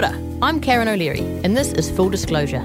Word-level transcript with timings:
Ora, 0.00 0.18
I'm 0.40 0.62
Karen 0.62 0.88
O'Leary, 0.88 1.20
and 1.44 1.54
this 1.54 1.74
is 1.74 1.90
Full 1.90 2.08
Disclosure. 2.08 2.62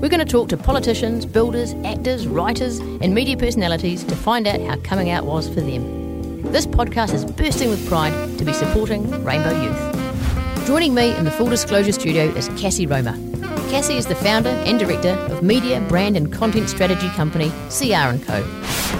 We're 0.00 0.08
going 0.08 0.20
to 0.20 0.24
talk 0.24 0.48
to 0.50 0.56
politicians, 0.56 1.26
builders, 1.26 1.74
actors, 1.84 2.28
writers, 2.28 2.78
and 2.78 3.12
media 3.12 3.36
personalities 3.36 4.04
to 4.04 4.14
find 4.14 4.46
out 4.46 4.60
how 4.60 4.76
coming 4.84 5.10
out 5.10 5.24
was 5.24 5.48
for 5.48 5.60
them. 5.62 6.42
This 6.52 6.64
podcast 6.64 7.12
is 7.12 7.24
bursting 7.24 7.70
with 7.70 7.84
pride 7.88 8.12
to 8.38 8.44
be 8.44 8.52
supporting 8.52 9.10
Rainbow 9.24 9.60
Youth. 9.62 10.64
Joining 10.64 10.94
me 10.94 11.12
in 11.16 11.24
the 11.24 11.32
Full 11.32 11.48
Disclosure 11.48 11.90
studio 11.90 12.26
is 12.26 12.48
Cassie 12.50 12.86
Roma. 12.86 13.18
Cassie 13.68 13.96
is 13.96 14.06
the 14.06 14.14
founder 14.14 14.50
and 14.50 14.78
director 14.78 15.14
of 15.34 15.42
media, 15.42 15.80
brand, 15.88 16.16
and 16.16 16.32
content 16.32 16.68
strategy 16.68 17.08
company 17.16 17.48
CR 17.68 18.16
& 18.24 18.26
Co. 18.26 18.44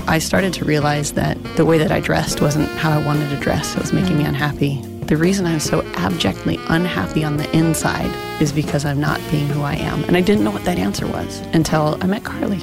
I 0.09 0.19
started 0.19 0.55
to 0.55 0.65
realize 0.65 1.13
that 1.13 1.41
the 1.55 1.65
way 1.65 1.79
that 1.79 1.93
I 1.93 2.01
dressed 2.01 2.41
wasn't 2.41 2.69
how 2.71 2.91
I 2.91 3.07
wanted 3.07 3.31
to 3.31 3.37
dress. 3.37 3.77
It 3.77 3.81
was 3.81 3.93
making 3.93 4.19
me 4.19 4.25
mm. 4.25 4.31
unhappy. 4.31 4.94
The 5.07 5.19
reason 5.19 5.45
I'm 5.45 5.61
so 5.61 5.83
abjectly 5.97 6.59
unhappy 6.69 7.25
on 7.25 7.37
the 7.37 7.55
inside 7.55 8.11
is 8.41 8.53
because 8.53 8.87
I'm 8.87 8.99
not 8.99 9.21
being 9.31 9.47
who 9.49 9.61
I 9.61 9.75
am. 9.75 10.03
And 10.05 10.17
I 10.17 10.23
didn't 10.23 10.45
know 10.45 10.51
what 10.51 10.65
that 10.65 10.79
answer 10.79 11.07
was 11.07 11.41
until 11.53 11.99
I 12.01 12.07
met 12.07 12.25
Carly. 12.25 12.61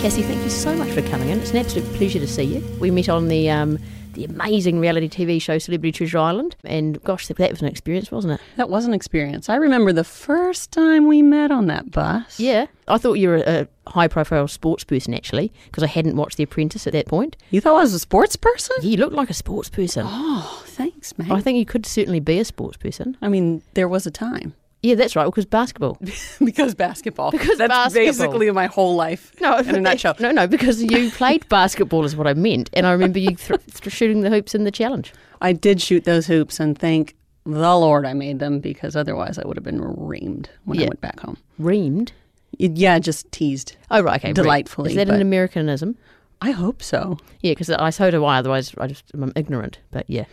Cassie, 0.00 0.22
thank 0.22 0.44
you 0.44 0.50
so 0.50 0.76
much 0.76 0.90
for 0.90 1.02
coming 1.02 1.30
in. 1.30 1.40
It's 1.40 1.50
an 1.50 1.56
absolute 1.56 1.92
pleasure 1.94 2.20
to 2.20 2.28
see 2.28 2.44
you. 2.44 2.64
We 2.78 2.92
met 2.92 3.08
on 3.08 3.26
the 3.26 3.50
um, 3.50 3.80
the 4.14 4.24
amazing 4.24 4.80
reality 4.80 5.08
TV 5.08 5.40
show 5.40 5.58
Celebrity 5.58 5.92
Treasure 5.92 6.18
Island, 6.18 6.56
and 6.64 7.02
gosh, 7.04 7.26
that 7.28 7.38
was 7.50 7.62
an 7.62 7.68
experience, 7.68 8.10
wasn't 8.10 8.34
it? 8.34 8.40
That 8.56 8.70
was 8.70 8.84
an 8.86 8.94
experience. 8.94 9.48
I 9.48 9.56
remember 9.56 9.92
the 9.92 10.04
first 10.04 10.72
time 10.72 11.06
we 11.06 11.22
met 11.22 11.50
on 11.50 11.66
that 11.66 11.90
bus. 11.90 12.40
Yeah, 12.40 12.66
I 12.88 12.98
thought 12.98 13.14
you 13.14 13.28
were 13.28 13.42
a 13.46 13.68
high 13.86 14.08
profile 14.08 14.48
sports 14.48 14.84
person 14.84 15.14
actually, 15.14 15.52
because 15.66 15.82
I 15.82 15.88
hadn't 15.88 16.16
watched 16.16 16.36
The 16.36 16.44
Apprentice 16.44 16.86
at 16.86 16.92
that 16.92 17.06
point. 17.06 17.36
You 17.50 17.60
thought 17.60 17.76
I 17.76 17.82
was 17.82 17.94
a 17.94 17.98
sports 17.98 18.36
person? 18.36 18.76
You 18.82 18.96
looked 18.96 19.14
like 19.14 19.30
a 19.30 19.34
sports 19.34 19.68
person. 19.68 20.06
Oh, 20.08 20.62
thanks, 20.66 21.16
man. 21.18 21.30
I 21.30 21.40
think 21.40 21.58
you 21.58 21.66
could 21.66 21.86
certainly 21.86 22.20
be 22.20 22.38
a 22.38 22.44
sports 22.44 22.76
person. 22.76 23.16
I 23.20 23.28
mean, 23.28 23.62
there 23.74 23.88
was 23.88 24.06
a 24.06 24.10
time. 24.10 24.54
Yeah, 24.84 24.96
that's 24.96 25.16
right. 25.16 25.24
Because 25.24 25.46
basketball. 25.46 25.96
because 26.44 26.74
basketball. 26.74 27.30
Because 27.30 27.56
that's 27.56 27.68
basketball. 27.70 28.04
basically 28.04 28.50
my 28.50 28.66
whole 28.66 28.94
life. 28.96 29.32
No, 29.40 29.56
in 29.56 29.74
a 29.74 29.80
nutshell. 29.80 30.14
No, 30.20 30.30
no, 30.30 30.46
because 30.46 30.82
you 30.82 31.10
played 31.12 31.48
basketball 31.48 32.04
is 32.04 32.14
what 32.14 32.26
I 32.26 32.34
meant, 32.34 32.68
and 32.74 32.86
I 32.86 32.92
remember 32.92 33.18
you 33.18 33.34
th- 33.34 33.60
th- 33.74 33.90
shooting 33.92 34.20
the 34.20 34.28
hoops 34.28 34.54
in 34.54 34.64
the 34.64 34.70
challenge. 34.70 35.14
I 35.40 35.54
did 35.54 35.80
shoot 35.80 36.04
those 36.04 36.26
hoops, 36.26 36.60
and 36.60 36.78
thank 36.78 37.16
the 37.46 37.74
Lord 37.76 38.04
I 38.04 38.12
made 38.12 38.40
them 38.40 38.60
because 38.60 38.94
otherwise 38.94 39.38
I 39.38 39.46
would 39.46 39.56
have 39.56 39.64
been 39.64 39.80
reamed 39.80 40.48
when 40.64 40.78
Yeah. 40.78 40.84
I 40.84 40.88
went 40.88 41.00
back 41.00 41.20
home. 41.20 41.38
Reamed. 41.58 42.12
Yeah, 42.58 42.98
just 42.98 43.32
teased. 43.32 43.76
Oh 43.90 44.02
right, 44.02 44.20
okay. 44.22 44.34
Delightfully, 44.34 44.90
Is 44.90 44.96
that 44.96 45.08
an 45.08 45.22
Americanism? 45.22 45.96
I 46.42 46.50
hope 46.50 46.82
so. 46.82 47.16
Yeah, 47.40 47.52
because 47.52 47.70
I 47.70 47.88
so 47.88 48.10
do 48.10 48.22
I. 48.26 48.36
Otherwise, 48.38 48.74
I 48.76 48.86
just 48.86 49.04
I'm 49.14 49.32
ignorant. 49.34 49.78
But 49.90 50.04
yeah. 50.08 50.26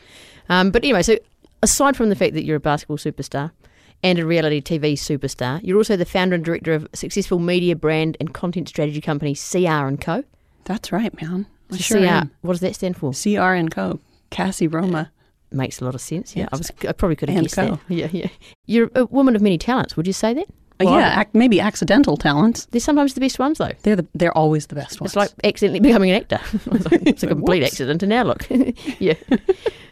Um, 0.49 0.71
but 0.71 0.83
anyway, 0.83 1.03
so 1.03 1.17
aside 1.63 1.95
from 1.95 2.09
the 2.09 2.15
fact 2.15 2.33
that 2.33 2.43
you're 2.43 2.57
a 2.57 2.59
basketball 2.59 2.97
superstar 2.97 3.51
and 4.03 4.19
a 4.19 4.25
reality 4.25 4.61
TV 4.61 4.93
superstar, 4.93 5.59
you're 5.63 5.77
also 5.77 5.95
the 5.95 6.05
founder 6.05 6.35
and 6.35 6.43
director 6.45 6.73
of 6.73 6.87
successful 6.93 7.39
media 7.39 7.75
brand 7.75 8.17
and 8.19 8.33
content 8.33 8.69
strategy 8.69 9.01
company 9.01 9.35
CR 9.35 9.87
and 9.87 9.99
Co. 10.01 10.23
That's 10.65 10.91
right, 10.91 11.13
man. 11.21 11.45
I 11.71 11.75
So 11.77 11.81
sure 11.81 11.99
CR, 11.99 12.05
am. 12.07 12.31
what 12.41 12.53
does 12.53 12.61
that 12.61 12.75
stand 12.75 12.97
for? 12.97 13.13
CR 13.13 13.53
and 13.53 13.71
Co. 13.71 13.99
Cassie 14.29 14.67
Roma. 14.67 15.11
Makes 15.53 15.81
a 15.81 15.85
lot 15.85 15.95
of 15.95 16.01
sense. 16.01 16.33
Yeah, 16.35 16.43
Yes. 16.43 16.49
I 16.53 16.57
was. 16.57 16.71
I 16.87 16.91
probably 16.93 17.15
could 17.17 17.27
have 17.29 17.37
And 17.37 17.45
guessed 17.47 17.55
Co. 17.55 17.71
that. 17.71 17.79
Yeah, 17.89 18.07
yeah. 18.11 18.27
You're 18.67 18.89
a 18.95 19.05
woman 19.07 19.35
of 19.35 19.41
many 19.41 19.57
talents. 19.57 19.97
Would 19.97 20.07
you 20.07 20.13
say 20.13 20.33
that? 20.33 20.45
Uh, 20.79 20.85
Well, 20.85 20.93
yeah, 20.99 21.19
ac- 21.19 21.29
maybe 21.33 21.59
accidental 21.59 22.15
talents. 22.15 22.67
They're 22.71 22.79
sometimes 22.79 23.15
the 23.15 23.19
best 23.19 23.37
ones, 23.37 23.57
though. 23.57 23.71
They're 23.83 23.97
the, 23.97 24.07
they're 24.15 24.35
always 24.37 24.67
the 24.67 24.75
best 24.75 25.01
ones. 25.01 25.09
It's 25.11 25.15
like 25.17 25.31
accidentally 25.43 25.81
becoming 25.81 26.09
an 26.11 26.21
actor. 26.21 26.39
it's, 26.71 26.89
like, 26.91 27.01
it's 27.05 27.23
a 27.23 27.27
complete 27.35 27.63
accident, 27.63 28.01
and 28.01 28.09
now 28.09 28.23
look. 28.23 28.47
yeah. 28.99 29.15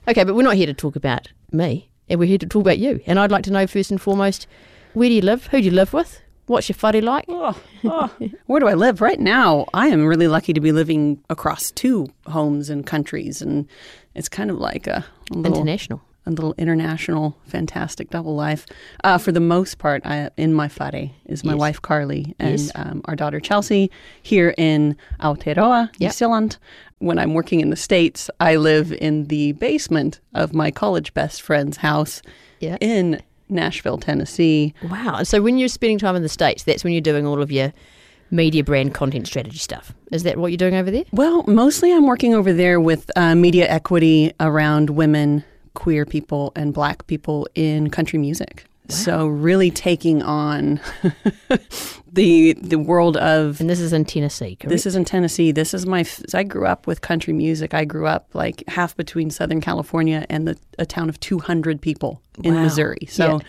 Okay, 0.08 0.24
but 0.24 0.34
we're 0.34 0.44
not 0.44 0.56
here 0.56 0.66
to 0.68 0.74
talk 0.74 0.96
about 0.96 1.28
me, 1.52 1.90
and 2.10 2.20
we're 2.20 2.26
here 2.26 2.38
to 2.38 2.48
talk 2.48 2.62
about 2.62 2.80
you. 2.80 3.00
And 3.06 3.20
I'd 3.20 3.32
like 3.32 3.44
to 3.44 3.52
know 3.52 3.68
first 3.68 3.92
and 3.92 4.02
foremost, 4.02 4.48
where 4.94 5.10
do 5.10 5.16
you 5.16 5.22
live? 5.22 5.48
Who 5.48 5.60
do 5.60 5.66
you 5.66 5.72
live 5.72 5.94
with? 5.94 6.22
What's 6.48 6.68
your 6.68 6.76
fuddy 6.76 7.00
like? 7.00 7.26
Oh, 7.28 7.56
oh. 7.84 8.12
Where 8.48 8.60
do 8.60 8.68
I 8.68 8.74
live 8.74 9.02
right 9.02 9.20
now? 9.20 9.68
I 9.72 9.90
am 9.90 10.08
really 10.08 10.28
lucky 10.28 10.52
to 10.52 10.60
be 10.60 10.72
living 10.72 11.24
across 11.30 11.70
two 11.70 12.08
homes 12.26 12.72
and 12.72 12.88
countries, 12.88 13.40
and 13.40 13.68
it's 14.16 14.28
kind 14.28 14.50
of 14.50 14.58
like 14.58 14.88
a, 14.88 15.06
a 15.30 15.36
little 15.36 15.60
International. 15.60 16.02
A 16.30 16.36
little 16.36 16.56
international, 16.58 17.38
fantastic 17.46 18.10
double 18.10 18.36
life. 18.36 18.66
Uh, 19.04 19.18
for 19.18 19.32
the 19.32 19.40
most 19.40 19.78
part, 19.80 20.06
I, 20.06 20.30
in 20.38 20.54
my 20.54 20.68
whare 20.80 21.10
is 21.26 21.44
my 21.44 21.54
Yes. 21.54 21.60
wife 21.60 21.82
Carly 21.82 22.36
and 22.40 22.60
Yes. 22.60 22.72
um, 22.76 23.02
our 23.06 23.16
daughter 23.16 23.40
Chelsea 23.40 23.90
here 24.22 24.54
in 24.58 24.96
Aotearoa, 25.22 25.90
New 26.00 26.10
Zealand. 26.12 26.58
When 27.00 27.18
I'm 27.18 27.34
working 27.34 27.62
in 27.62 27.70
the 27.70 27.76
States, 27.78 28.30
I 28.40 28.58
live 28.58 28.92
in 28.92 29.26
the 29.28 29.54
basement 29.54 30.20
of 30.34 30.54
my 30.54 30.70
college 30.72 31.14
best 31.14 31.42
friend's 31.42 31.78
house 31.78 32.22
Yeah. 32.60 32.78
in 32.82 33.22
Nashville, 33.48 33.98
Tennessee. 33.98 34.74
Wow. 34.90 35.24
So 35.24 35.42
when 35.42 35.58
you're 35.58 35.70
spending 35.70 35.98
time 35.98 36.16
in 36.16 36.22
the 36.24 36.30
States, 36.30 36.64
that's 36.64 36.84
when 36.84 36.94
you're 36.94 37.02
doing 37.02 37.26
all 37.26 37.42
of 37.42 37.52
your 37.52 37.74
media 38.32 38.64
brand 38.64 38.94
content 38.94 39.26
strategy 39.26 39.58
stuff. 39.58 39.92
Is 40.12 40.22
that 40.24 40.38
what 40.38 40.52
you're 40.52 40.58
doing 40.58 40.76
over 40.76 40.92
there? 40.92 41.04
Well, 41.12 41.44
mostly 41.48 41.92
I'm 41.92 42.06
working 42.06 42.36
over 42.36 42.54
there 42.54 42.80
with 42.80 43.10
uh, 43.16 43.34
media 43.34 43.68
equity 43.68 44.34
around 44.40 44.92
women, 44.92 45.44
queer 45.84 46.06
people, 46.06 46.52
and 46.56 46.74
black 46.74 47.06
people 47.08 47.48
in 47.56 47.90
country 47.90 48.20
music. 48.20 48.66
So 48.90 49.28
really 49.28 49.70
taking 49.72 50.24
on 50.24 50.80
the 52.12 52.54
the 52.54 52.80
world 52.80 53.18
of 53.18 53.60
And 53.62 53.70
this 53.70 53.80
is 53.80 53.94
in 53.94 54.04
Tennessee, 54.06 54.56
correct? 54.56 54.70
this 54.70 54.86
is 54.86 54.96
in 54.96 55.06
Tennessee. 55.06 55.52
This 55.52 55.74
is 55.74 55.86
my. 55.86 56.06
I 56.34 56.44
grew 56.44 56.66
up 56.66 56.88
with 56.88 57.02
country 57.02 57.34
music. 57.34 57.74
I 57.74 57.86
grew 57.86 58.08
up 58.08 58.30
like 58.34 58.64
half 58.68 58.96
between 58.98 59.30
Southern 59.30 59.62
California 59.62 60.26
and 60.30 60.48
the, 60.48 60.58
a 60.80 60.86
town 60.86 61.08
of 61.10 61.20
200 61.20 61.82
people 61.82 62.22
in 62.44 62.56
Wow. 62.56 62.64
Missouri. 62.64 63.06
So, 63.08 63.26
Yeah. 63.34 63.40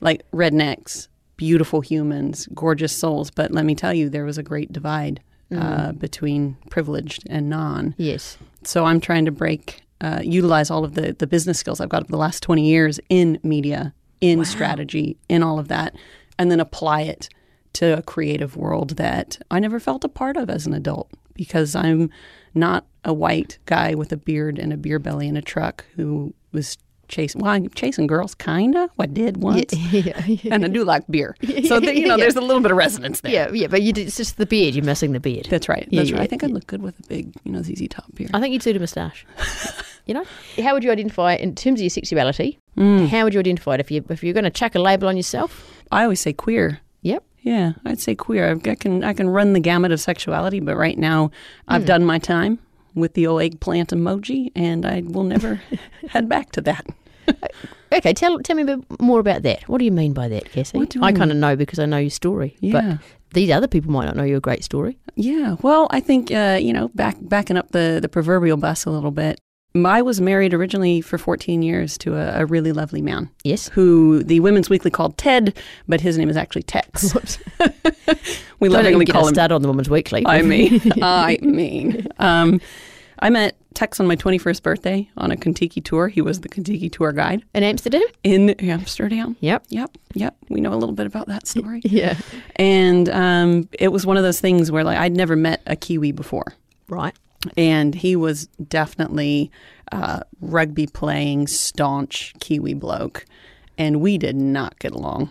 like 0.00 0.22
rednecks, 0.32 1.08
beautiful 1.36 1.80
humans, 1.80 2.46
gorgeous 2.54 2.92
souls. 2.94 3.30
But 3.30 3.52
let 3.52 3.64
me 3.64 3.74
tell 3.74 3.94
you, 3.94 4.08
there 4.10 4.24
was 4.24 4.38
a 4.38 4.42
great 4.42 4.70
divide 4.72 5.20
uh, 5.56 5.92
between 5.92 6.56
privileged 6.68 7.22
and 7.30 7.48
non. 7.48 7.94
yes. 7.96 8.36
So 8.64 8.84
I'm 8.86 8.98
trying 9.00 9.24
to 9.26 9.30
break, 9.30 9.82
uh, 10.00 10.20
utilize 10.22 10.70
all 10.70 10.84
of 10.84 10.94
the 10.94 11.14
the 11.18 11.26
business 11.26 11.58
skills 11.58 11.80
I've 11.80 11.88
got 11.88 12.02
over 12.02 12.10
the 12.10 12.18
last 12.18 12.42
20 12.42 12.66
years 12.66 13.00
in 13.08 13.38
media, 13.42 13.94
in 14.20 14.44
strategy, 14.44 15.16
in 15.28 15.42
all 15.42 15.58
of 15.58 15.68
that, 15.68 15.94
and 16.38 16.50
then 16.50 16.60
apply 16.60 17.02
it 17.02 17.28
to 17.74 17.98
a 17.98 18.02
creative 18.02 18.56
world 18.56 18.90
that 18.90 19.38
I 19.50 19.58
never 19.60 19.80
felt 19.80 20.04
a 20.04 20.08
part 20.08 20.36
of 20.36 20.48
as 20.48 20.66
an 20.66 20.74
adult 20.74 21.10
because 21.34 21.74
I'm 21.74 22.10
not 22.54 22.86
a 23.04 23.12
white 23.12 23.58
guy 23.66 23.94
with 23.94 24.12
a 24.12 24.16
beard 24.16 24.58
and 24.58 24.72
a 24.72 24.76
beer 24.76 24.98
belly 24.98 25.28
and 25.28 25.36
a 25.36 25.42
truck 25.42 25.84
who 25.96 26.32
was 26.52 26.78
chasing. 27.08 27.40
Well, 27.40 27.50
I'm 27.52 27.68
chasing 27.70 28.06
girls, 28.06 28.34
kinda. 28.34 28.88
I 28.98 29.06
did 29.06 29.38
once, 29.38 29.72
yeah, 29.92 30.24
yeah. 30.26 30.54
and 30.54 30.64
I 30.64 30.68
do 30.68 30.84
like 30.84 31.04
beer. 31.10 31.36
So 31.66 31.80
that, 31.80 31.94
you 31.96 32.06
know, 32.06 32.14
Yeah. 32.16 32.24
there's 32.24 32.36
a 32.36 32.40
little 32.40 32.60
bit 32.62 32.70
of 32.70 32.76
resonance 32.76 33.20
there. 33.20 33.32
Yeah, 33.32 33.50
yeah, 33.52 33.66
but 33.66 33.82
you, 33.82 33.92
it's 33.96 34.16
just 34.16 34.36
the 34.38 34.46
beard. 34.46 34.74
You're 34.74 34.84
missing 34.84 35.12
the 35.12 35.20
beard. 35.20 35.46
That's 35.50 35.68
right. 35.68 35.88
That's 35.92 36.12
right. 36.12 36.22
I 36.22 36.26
think. 36.26 36.44
I'd 36.44 36.50
look 36.50 36.66
good 36.66 36.82
with 36.82 36.98
a 37.00 37.02
big, 37.08 37.32
you 37.44 37.52
know, 37.52 37.62
ZZ 37.62 37.86
Top 37.88 38.06
beard. 38.14 38.30
I 38.34 38.40
think 38.40 38.52
you'd 38.52 38.62
suit 38.62 38.76
a 38.76 38.80
moustache. 38.80 39.24
you 40.06 40.14
know, 40.14 40.24
how 40.62 40.74
would 40.74 40.84
you 40.84 40.90
identify 40.90 41.34
in 41.34 41.54
terms 41.54 41.80
of 41.80 41.84
your 41.84 41.90
sexuality? 41.90 42.58
Mm. 42.76 43.08
How 43.08 43.24
would 43.24 43.32
you 43.34 43.40
identify 43.40 43.74
it 43.74 43.80
if 43.80 43.90
you 43.90 44.04
if 44.08 44.22
you're 44.24 44.34
going 44.34 44.44
to 44.44 44.50
chuck 44.50 44.74
a 44.74 44.78
label 44.80 45.08
on 45.08 45.16
yourself? 45.16 45.70
I 45.90 46.02
always 46.02 46.20
say 46.20 46.32
queer. 46.32 46.80
Yep. 47.02 47.22
Yeah, 47.42 47.72
I'd 47.84 48.00
say 48.00 48.14
queer. 48.14 48.50
I've- 48.50 48.70
I 48.70 48.74
can 48.74 49.04
I 49.04 49.12
can 49.12 49.28
run 49.28 49.52
the 49.52 49.60
gamut 49.60 49.92
of 49.92 50.00
sexuality, 50.00 50.60
but 50.60 50.76
right 50.76 50.96
now 50.98 51.30
I've 51.68 51.82
Hmm. 51.82 51.86
done 51.86 52.04
my 52.04 52.18
time 52.18 52.58
with 52.94 53.14
the 53.14 53.26
old 53.26 53.42
eggplant 53.42 53.90
emoji, 53.90 54.50
and 54.54 54.84
I 54.86 55.02
will 55.04 55.24
never 55.24 55.60
head 56.08 56.28
back 56.28 56.52
to 56.52 56.60
that. 56.62 56.86
Okay, 57.92 58.12
tell 58.12 58.38
tell 58.40 58.56
me 58.56 58.62
a 58.62 58.76
bit 58.76 59.00
more 59.00 59.20
about 59.20 59.42
that. 59.42 59.68
What 59.68 59.78
do 59.78 59.84
you 59.84 59.92
mean 59.92 60.12
by 60.12 60.28
that, 60.28 60.50
Cassie? 60.50 60.78
I 60.78 61.06
I 61.06 61.12
kind 61.12 61.30
of 61.30 61.36
know 61.36 61.56
because 61.56 61.78
I 61.78 61.86
know 61.86 61.98
your 61.98 62.10
story. 62.10 62.56
Yeah. 62.60 62.72
But 62.72 62.98
these 63.34 63.50
other 63.50 63.68
people 63.68 63.92
might 63.92 64.06
not 64.06 64.16
know 64.16 64.24
your 64.24 64.40
great 64.40 64.64
story. 64.64 64.98
Yeah, 65.16 65.56
well, 65.62 65.86
I 65.90 66.00
think 66.00 66.30
uh, 66.30 66.58
you 66.60 66.72
know, 66.72 66.88
back 66.88 67.16
backing 67.20 67.56
up 67.56 67.70
the 67.70 67.98
the 68.02 68.08
proverbial 68.08 68.56
bus 68.56 68.84
a 68.84 68.90
little 68.90 69.10
bit. 69.10 69.40
I 69.76 70.02
was 70.02 70.20
married 70.20 70.54
originally 70.54 71.00
for 71.00 71.18
14 71.18 71.60
years 71.62 71.98
to 71.98 72.14
a, 72.14 72.42
a 72.42 72.46
really 72.46 72.70
lovely 72.70 73.02
man 73.02 73.28
Yes. 73.42 73.68
who 73.70 74.22
the 74.22 74.38
Women's 74.38 74.70
Weekly 74.70 74.90
called 74.90 75.18
Ted, 75.18 75.58
but 75.88 76.00
his 76.00 76.16
name 76.16 76.30
is 76.30 76.36
actually 76.36 76.62
Tex. 76.62 77.12
we 78.60 78.68
lovingly 78.68 79.04
call 79.04 79.26
him 79.26 79.34
started 79.34 79.52
on 79.52 79.62
the 79.62 79.68
Women's 79.68 79.90
Weekly. 79.90 80.22
I 80.26 80.42
mean, 80.42 80.80
I 81.02 81.38
mean, 81.42 82.06
um, 82.20 82.60
I 83.18 83.30
met 83.30 83.56
Tex 83.74 83.98
on 83.98 84.06
my 84.06 84.14
21st 84.14 84.62
birthday 84.62 85.10
on 85.16 85.32
a 85.32 85.36
Contiki 85.36 85.82
tour. 85.84 86.06
He 86.06 86.20
was 86.20 86.42
the 86.42 86.48
Contiki 86.48 86.90
tour 86.90 87.10
guide 87.10 87.44
in 87.52 87.64
Amsterdam. 87.64 88.02
in 88.22 88.50
Amsterdam. 88.60 89.36
Yep. 89.40 89.64
Yep, 89.70 89.98
yep. 90.14 90.36
We 90.50 90.60
know 90.60 90.72
a 90.72 90.76
little 90.78 90.94
bit 90.94 91.06
about 91.06 91.26
that 91.26 91.48
story. 91.48 91.80
Yeah. 91.84 92.16
And 92.56 93.08
um, 93.08 93.68
it 93.72 93.88
was 93.88 94.06
one 94.06 94.16
of 94.16 94.22
those 94.22 94.38
things 94.38 94.70
where 94.70 94.84
like 94.84 94.98
I'd 94.98 95.16
never 95.16 95.34
met 95.34 95.62
a 95.66 95.74
Kiwi 95.74 96.12
before, 96.12 96.54
Right. 96.86 97.14
And 97.56 97.94
he 97.94 98.16
was 98.16 98.46
definitely 98.68 99.50
uh, 99.92 100.20
rugby 100.40 100.86
playing 100.86 101.46
staunch 101.46 102.34
Kiwi 102.40 102.74
bloke, 102.74 103.24
and 103.78 104.00
we 104.00 104.18
did 104.18 104.36
not 104.36 104.78
get 104.78 104.92
along. 104.92 105.30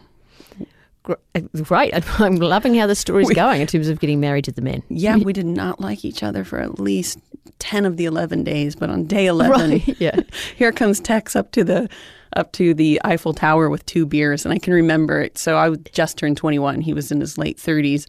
Uh, 1.05 1.41
Great. 1.63 1.93
I'm 2.19 2.37
loving 2.37 2.75
how 2.75 2.87
the 2.87 2.95
story's 2.95 3.29
going 3.31 3.61
in 3.61 3.67
terms 3.67 3.89
of 3.89 3.99
getting 3.99 4.19
married 4.19 4.45
to 4.45 4.51
the 4.51 4.61
men. 4.61 4.83
Yeah, 4.89 5.17
we 5.23 5.33
did 5.33 5.45
not 5.45 5.79
like 5.79 6.05
each 6.05 6.23
other 6.23 6.43
for 6.43 6.59
at 6.59 6.79
least 6.79 7.19
10 7.59 7.85
of 7.85 7.97
the 7.97 8.05
11 8.05 8.43
days, 8.43 8.75
but 8.75 8.89
on 8.89 9.05
day 9.05 9.25
11, 9.25 9.51
Right, 9.51 9.99
yeah. 9.99 10.19
here 10.55 10.71
comes 10.71 10.99
Tex 10.99 11.35
up 11.35 11.51
to 11.51 11.63
the 11.63 11.89
up 12.35 12.51
to 12.53 12.73
the 12.73 12.99
Eiffel 13.03 13.33
Tower 13.33 13.69
with 13.69 13.85
two 13.85 14.07
beers, 14.07 14.43
and 14.43 14.53
I 14.53 14.57
can 14.57 14.73
remember 14.73 15.21
it. 15.21 15.37
So 15.37 15.55
I 15.55 15.75
just 15.91 16.17
turned 16.17 16.35
21. 16.35 16.81
He 16.81 16.91
was 16.91 17.11
in 17.11 17.19
his 17.19 17.37
late 17.37 17.57
30s. 17.57 18.07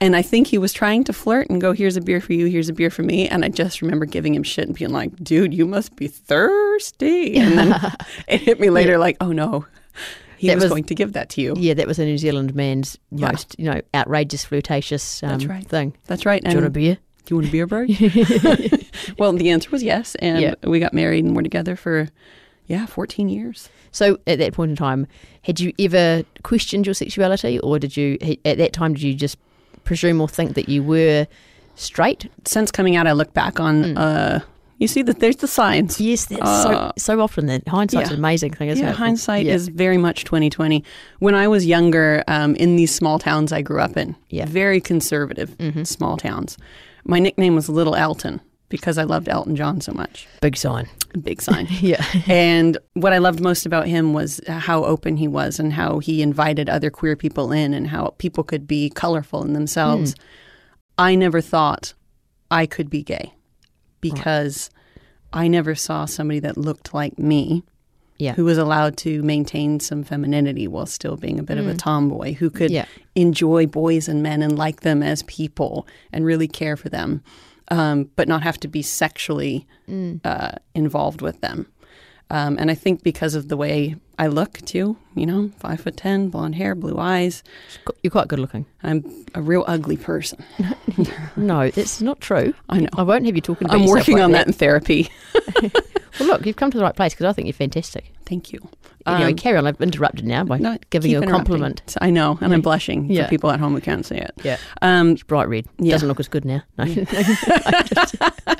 And 0.00 0.16
I 0.16 0.22
think 0.22 0.48
he 0.48 0.58
was 0.58 0.72
trying 0.72 1.04
to 1.04 1.12
flirt 1.12 1.48
and 1.48 1.60
go, 1.60 1.72
here's 1.72 1.96
a 1.96 2.00
beer 2.00 2.20
for 2.20 2.32
you, 2.32 2.46
here's 2.46 2.68
a 2.68 2.72
beer 2.72 2.90
for 2.90 3.02
me. 3.02 3.28
And 3.28 3.44
I 3.44 3.48
just 3.48 3.80
remember 3.80 4.04
giving 4.06 4.34
him 4.34 4.42
shit 4.42 4.66
and 4.66 4.74
being 4.76 4.90
like, 4.90 5.14
dude, 5.22 5.54
you 5.54 5.66
must 5.66 5.94
be 5.96 6.08
thirsty. 6.08 7.36
And 7.36 7.56
then 7.58 7.92
it 8.28 8.40
hit 8.40 8.60
me 8.60 8.70
later, 8.70 8.98
like, 8.98 9.16
oh 9.20 9.32
no, 9.32 9.66
he 10.36 10.52
was, 10.54 10.64
was- 10.64 10.70
going 10.70 10.84
to 10.84 10.94
give 10.94 11.12
that 11.14 11.28
to 11.30 11.40
you. 11.40 11.54
Yeah, 11.56 11.74
that 11.74 11.86
was 11.86 11.98
a 11.98 12.04
New 12.04 12.18
Zealand 12.18 12.54
man's 12.54 12.98
Yeah. 13.12 13.30
most, 13.30 13.54
you 13.58 13.70
know, 13.70 13.80
outrageous, 13.94 14.44
flirtatious 14.44 15.22
um, 15.22 15.30
That's 15.30 15.46
right. 15.46 15.66
thing. 15.66 15.96
That's 16.06 16.26
right. 16.26 16.42
Do 16.42 16.50
you 16.50 16.56
want 16.56 16.66
a 16.66 16.70
beer? 16.70 16.98
do 17.26 17.34
you 17.34 17.36
want 17.38 17.48
a 17.48 17.52
beer, 17.52 17.66
bro? 17.66 17.86
well, 19.18 19.32
the 19.32 19.48
answer 19.50 19.70
was 19.70 19.82
yes. 19.82 20.14
And 20.16 20.40
Yeah. 20.40 20.54
we 20.64 20.78
got 20.80 20.92
married 20.92 21.24
and 21.24 21.34
we're 21.34 21.42
together 21.42 21.74
for, 21.76 22.08
yeah, 22.66 22.84
14 22.84 23.28
years. 23.30 23.70
So 23.92 24.18
at 24.26 24.38
that 24.40 24.52
point 24.52 24.70
in 24.70 24.76
time, 24.76 25.06
had 25.42 25.60
you 25.60 25.72
ever 25.78 26.24
questioned 26.42 26.86
your 26.86 26.94
sexuality, 26.94 27.58
or 27.60 27.78
did 27.78 27.96
you 27.96 28.18
at 28.44 28.58
that 28.58 28.72
time 28.72 28.92
did 28.94 29.02
you 29.02 29.14
just 29.14 29.38
presume 29.84 30.20
or 30.20 30.28
think 30.28 30.54
that 30.54 30.68
you 30.68 30.82
were 30.82 31.26
straight? 31.76 32.30
Since 32.44 32.70
coming 32.70 32.96
out, 32.96 33.06
I 33.06 33.12
look 33.12 33.32
back 33.34 33.60
on, 33.60 33.84
Mm. 33.84 33.94
uh, 33.98 34.40
you 34.78 34.88
see 34.88 35.02
that 35.02 35.20
there's 35.20 35.36
the 35.36 35.46
signs. 35.48 36.00
Yes, 36.00 36.30
Uh, 36.32 36.62
so 36.62 36.92
so 36.96 37.20
often 37.20 37.46
that 37.46 37.66
hindsight's 37.68 38.10
yeah. 38.10 38.14
an 38.14 38.18
amazing 38.20 38.52
thing, 38.54 38.68
isn't 38.68 38.84
yeah, 38.84 38.90
it? 38.90 38.96
hindsight 38.96 39.46
Yeah. 39.46 39.54
is 39.54 39.68
very 39.68 39.96
much 39.98 40.24
2020. 40.24 40.82
When 41.20 41.34
I 41.34 41.46
was 41.48 41.64
younger, 41.66 42.24
um, 42.28 42.54
in 42.56 42.76
these 42.76 42.92
small 42.94 43.18
towns 43.18 43.52
I 43.52 43.62
grew 43.62 43.80
up 43.80 43.96
in, 43.96 44.16
Yeah. 44.30 44.46
very 44.46 44.80
conservative 44.80 45.56
Mhm. 45.58 45.86
small 45.86 46.16
towns, 46.16 46.56
my 47.04 47.18
nickname 47.20 47.54
was 47.54 47.68
Little 47.68 47.94
Elton 47.94 48.40
because 48.68 48.98
I 48.98 49.04
loved 49.04 49.28
Elton 49.28 49.56
John 49.56 49.80
so 49.80 49.92
much. 49.92 50.26
big 50.40 50.56
sign. 50.56 50.88
Big 51.22 51.40
sign. 51.42 51.66
Yeah, 51.80 52.04
and 52.26 52.76
what 52.94 53.12
I 53.12 53.18
loved 53.18 53.40
most 53.40 53.66
about 53.66 53.86
him 53.86 54.12
was 54.14 54.40
how 54.48 54.84
open 54.84 55.16
he 55.16 55.28
was 55.28 55.60
and 55.60 55.72
how 55.72 55.98
he 56.00 56.22
invited 56.22 56.68
other 56.68 56.90
queer 56.90 57.14
people 57.16 57.52
in 57.52 57.72
and 57.74 57.86
how 57.88 58.14
people 58.18 58.42
could 58.42 58.66
be 58.66 58.90
colorful 58.90 59.44
in 59.44 59.52
themselves. 59.52 60.12
Hmm. 60.14 60.24
I 60.98 61.14
never 61.14 61.40
thought 61.40 61.94
I 62.50 62.66
could 62.66 62.88
be 62.90 63.02
gay 63.02 63.32
because 64.00 64.70
I 65.32 65.48
never 65.48 65.74
saw 65.74 66.04
somebody 66.04 66.40
that 66.40 66.56
looked 66.56 66.94
like 66.94 67.18
me 67.18 67.64
Yeah. 68.18 68.34
who 68.34 68.44
was 68.44 68.58
allowed 68.58 68.96
to 68.98 69.22
maintain 69.22 69.80
some 69.80 70.04
femininity 70.04 70.68
while 70.68 70.86
still 70.86 71.16
being 71.16 71.38
a 71.38 71.42
bit 71.42 71.58
of 71.58 71.66
a 71.66 71.74
tomboy, 71.74 72.34
who 72.34 72.50
could 72.50 72.70
Hmm. 72.70 72.74
Yeah. 72.76 72.84
enjoy 73.16 73.66
boys 73.66 74.08
and 74.08 74.22
men 74.22 74.42
and 74.42 74.56
like 74.58 74.80
them 74.82 75.02
as 75.02 75.22
people 75.24 75.86
and 76.12 76.24
really 76.24 76.46
care 76.48 76.76
for 76.76 76.88
them, 76.88 77.22
um, 77.68 78.10
but 78.16 78.28
not 78.28 78.42
have 78.42 78.58
to 78.60 78.68
be 78.68 78.82
sexually 78.82 79.66
Hmm. 79.86 80.16
uh, 80.24 80.52
involved 80.74 81.20
with 81.22 81.40
them. 81.40 81.66
Um, 82.30 82.56
and 82.58 82.70
I 82.70 82.74
think 82.74 83.02
because 83.02 83.34
of 83.34 83.48
the 83.48 83.56
way 83.56 83.96
I 84.18 84.28
look 84.28 84.58
too, 84.62 84.96
you 85.14 85.26
know, 85.26 85.50
five 85.58 85.80
foot 85.82 85.96
ten, 85.98 86.30
blonde 86.30 86.54
hair, 86.54 86.74
blue 86.74 86.98
eyes, 86.98 87.42
you're 88.02 88.10
quite 88.10 88.28
good 88.28 88.38
looking. 88.38 88.64
I'm 88.82 89.04
a 89.34 89.42
real 89.42 89.64
ugly 89.66 89.96
person. 89.98 90.42
No, 91.36 91.60
it's 91.62 92.00
not 92.00 92.20
true. 92.20 92.54
I 92.68 92.78
know. 92.80 92.88
I 92.96 93.02
won't 93.02 93.26
have 93.26 93.34
you 93.34 93.40
talking 93.42 93.68
I'm 93.70 93.86
working 93.86 94.14
like 94.14 94.24
on 94.24 94.32
that 94.32 94.46
in 94.46 94.52
therapy. 94.52 95.10
Well, 96.20 96.28
look, 96.28 96.46
you've 96.46 96.54
come 96.54 96.70
to 96.70 96.78
the 96.78 96.84
right 96.84 96.94
place 96.94 97.12
because 97.12 97.26
I 97.26 97.32
think 97.32 97.46
you're 97.46 97.52
fantastic. 97.54 98.12
Thank 98.24 98.52
you. 98.52 98.60
Anyway, 99.06 99.30
Um, 99.30 99.36
carry 99.36 99.58
on. 99.58 99.66
I've 99.66 99.80
interrupted 99.80 100.24
now 100.26 100.44
by 100.44 100.58
no, 100.58 100.78
giving 100.90 101.10
you 101.10 101.22
a 101.22 101.26
compliment. 101.26 101.82
I 102.00 102.10
know, 102.10 102.38
and 102.40 102.52
I'm 102.54 102.60
blushing 102.60 103.10
Yeah. 103.10 103.24
for 103.24 103.30
people 103.30 103.50
at 103.50 103.60
home 103.60 103.74
who 103.74 103.80
can't 103.80 104.04
see 104.06 104.16
it. 104.16 104.32
Yeah. 104.42 104.56
Um, 104.82 105.10
It's 105.12 105.22
bright 105.22 105.48
red. 105.48 105.66
Yeah. 105.78 105.92
Doesn't 105.92 106.08
look 106.08 106.20
as 106.20 106.28
good 106.28 106.44
now. 106.44 106.62
No. 106.78 106.84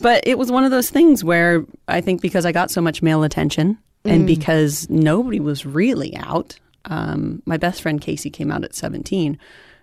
But 0.00 0.26
it 0.26 0.36
was 0.38 0.50
one 0.50 0.64
of 0.64 0.70
those 0.70 0.90
things 0.90 1.22
where 1.22 1.64
I 1.86 2.00
think 2.00 2.20
because 2.22 2.44
I 2.44 2.50
got 2.52 2.70
so 2.70 2.80
much 2.80 3.02
male 3.02 3.22
attention 3.22 3.78
and 4.04 4.26
because 4.26 4.88
nobody 4.90 5.38
was 5.38 5.64
really 5.64 6.16
out, 6.16 6.58
um, 6.86 7.40
my 7.46 7.56
best 7.56 7.82
friend 7.82 8.00
Casey 8.00 8.30
came 8.30 8.50
out 8.50 8.64
at 8.64 8.74
17. 8.74 9.38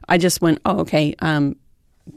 I 0.10 0.18
just 0.18 0.42
went, 0.42 0.60
oh, 0.66 0.80
okay, 0.80 1.16
um, 1.20 1.56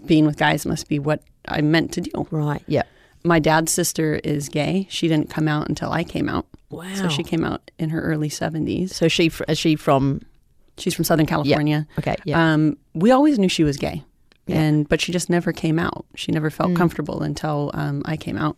being 0.07 0.27
with 0.27 0.37
guys 0.37 0.67
must 0.67 0.89
be 0.89 0.99
what 0.99 1.23
I 1.47 1.61
meant 1.61 1.93
to 1.93 2.01
do. 2.01 2.27
right. 2.31 2.63
Yeah. 2.67 2.83
My 3.25 3.39
dad's 3.39 3.71
sister 3.71 4.17
is 4.25 4.49
gay. 4.49 4.87
She 4.91 5.07
didn't 5.07 5.31
come 5.31 5.47
out 5.47 5.69
until 5.69 5.93
I 5.93 6.03
came 6.03 6.29
out. 6.29 6.47
Wow. 6.73 6.95
So 6.95 7.09
she 7.09 7.23
came 7.23 7.45
out 7.45 7.71
in 7.79 7.91
her 7.91 8.01
early 8.01 8.29
70s. 8.29 8.91
So 8.91 9.09
she 9.09 9.31
is 9.49 9.59
she 9.59 9.77
from? 9.77 10.23
She's 10.79 10.95
from 10.95 11.05
Southern 11.05 11.27
California. 11.27 11.87
Okay. 11.99 12.17
Yeah. 12.25 12.55
Um, 12.55 12.79
we 12.95 13.11
always 13.11 13.39
knew 13.39 13.49
she 13.49 13.63
was 13.65 13.77
gay, 13.77 14.03
Yeah. 14.47 14.61
and 14.61 14.89
but 14.89 15.01
she 15.01 15.13
just 15.13 15.29
never 15.29 15.53
came 15.53 15.79
out. 15.79 16.07
She 16.15 16.33
never 16.33 16.49
felt 16.51 16.75
comfortable 16.75 17.23
until 17.23 17.71
um, 17.75 18.03
I 18.07 18.17
came 18.17 18.39
out, 18.39 18.57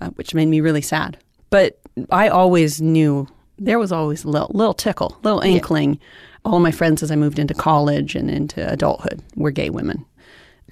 uh, 0.00 0.10
which 0.10 0.34
made 0.34 0.46
me 0.46 0.60
really 0.60 0.82
sad. 0.82 1.16
But 1.48 1.78
I 2.10 2.28
always 2.28 2.82
knew 2.82 3.26
there 3.58 3.78
was 3.78 3.90
always 3.90 4.22
a 4.24 4.28
little, 4.28 4.50
little 4.52 4.74
tickle, 4.74 5.16
little 5.22 5.40
inkling. 5.40 5.98
All 6.44 6.60
my 6.60 6.70
friends, 6.70 7.02
as 7.02 7.10
I 7.10 7.16
moved 7.16 7.38
into 7.38 7.54
college 7.54 8.14
and 8.14 8.30
into 8.30 8.70
adulthood, 8.70 9.22
were 9.34 9.50
gay 9.50 9.70
women. 9.70 10.04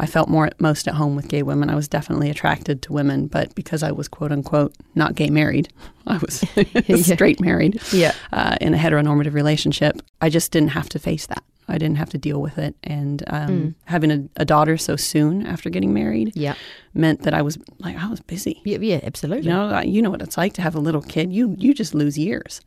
I 0.01 0.07
felt 0.07 0.29
more 0.29 0.51
most 0.59 0.89
at 0.89 0.95
home 0.95 1.15
with 1.15 1.29
gay 1.29 1.43
women. 1.43 1.71
I 1.71 1.75
was 1.77 1.87
definitely 1.89 2.29
attracted 2.31 2.83
to 2.83 2.93
women, 2.93 3.29
but 3.29 3.55
because 3.55 3.83
I 3.83 3.93
was 3.93 4.09
quote 4.09 4.33
unquote 4.33 4.75
not 4.95 5.15
gay 5.15 5.31
married, 5.31 5.69
I 6.07 6.19
was 6.19 6.43
straight 7.07 7.41
married 7.41 7.81
yeah. 7.93 8.15
uh, 8.33 8.57
in 8.61 8.75
a 8.75 8.77
heteronormative 8.79 9.35
relationship, 9.35 10.01
I 10.21 10.31
just 10.31 10.51
didn't 10.51 10.71
have 10.71 10.89
to 10.91 10.99
face 10.99 11.27
that. 11.27 11.43
I 11.67 11.79
didn't 11.79 11.97
have 11.97 12.11
to 12.11 12.19
deal 12.19 12.43
with 12.43 12.59
it. 12.59 12.75
And 12.85 13.23
um, 13.29 13.75
having 13.87 14.11
a, 14.11 14.29
a 14.37 14.45
daughter 14.45 14.77
so 14.77 14.97
soon 14.97 15.47
after 15.47 15.71
getting 15.71 15.95
married 15.95 16.33
Yeah. 16.35 16.57
meant 16.93 17.23
that 17.23 17.33
I 17.33 17.41
was 17.41 17.57
like, 17.79 17.97
I 17.97 18.07
was 18.07 18.21
busy. 18.21 18.61
Yeah. 18.67 18.79
Yeah. 18.83 19.01
Absolutely. 19.03 19.45
You 19.47 19.51
know, 19.55 19.81
you 19.81 20.03
know 20.03 20.11
what 20.11 20.21
it's 20.21 20.37
like 20.37 20.53
to 20.55 20.63
have 20.63 20.75
a 20.75 20.79
little 20.81 21.01
kid. 21.01 21.33
You 21.33 21.55
you 21.59 21.73
just 21.73 21.95
lose 21.95 22.19
years 22.19 22.61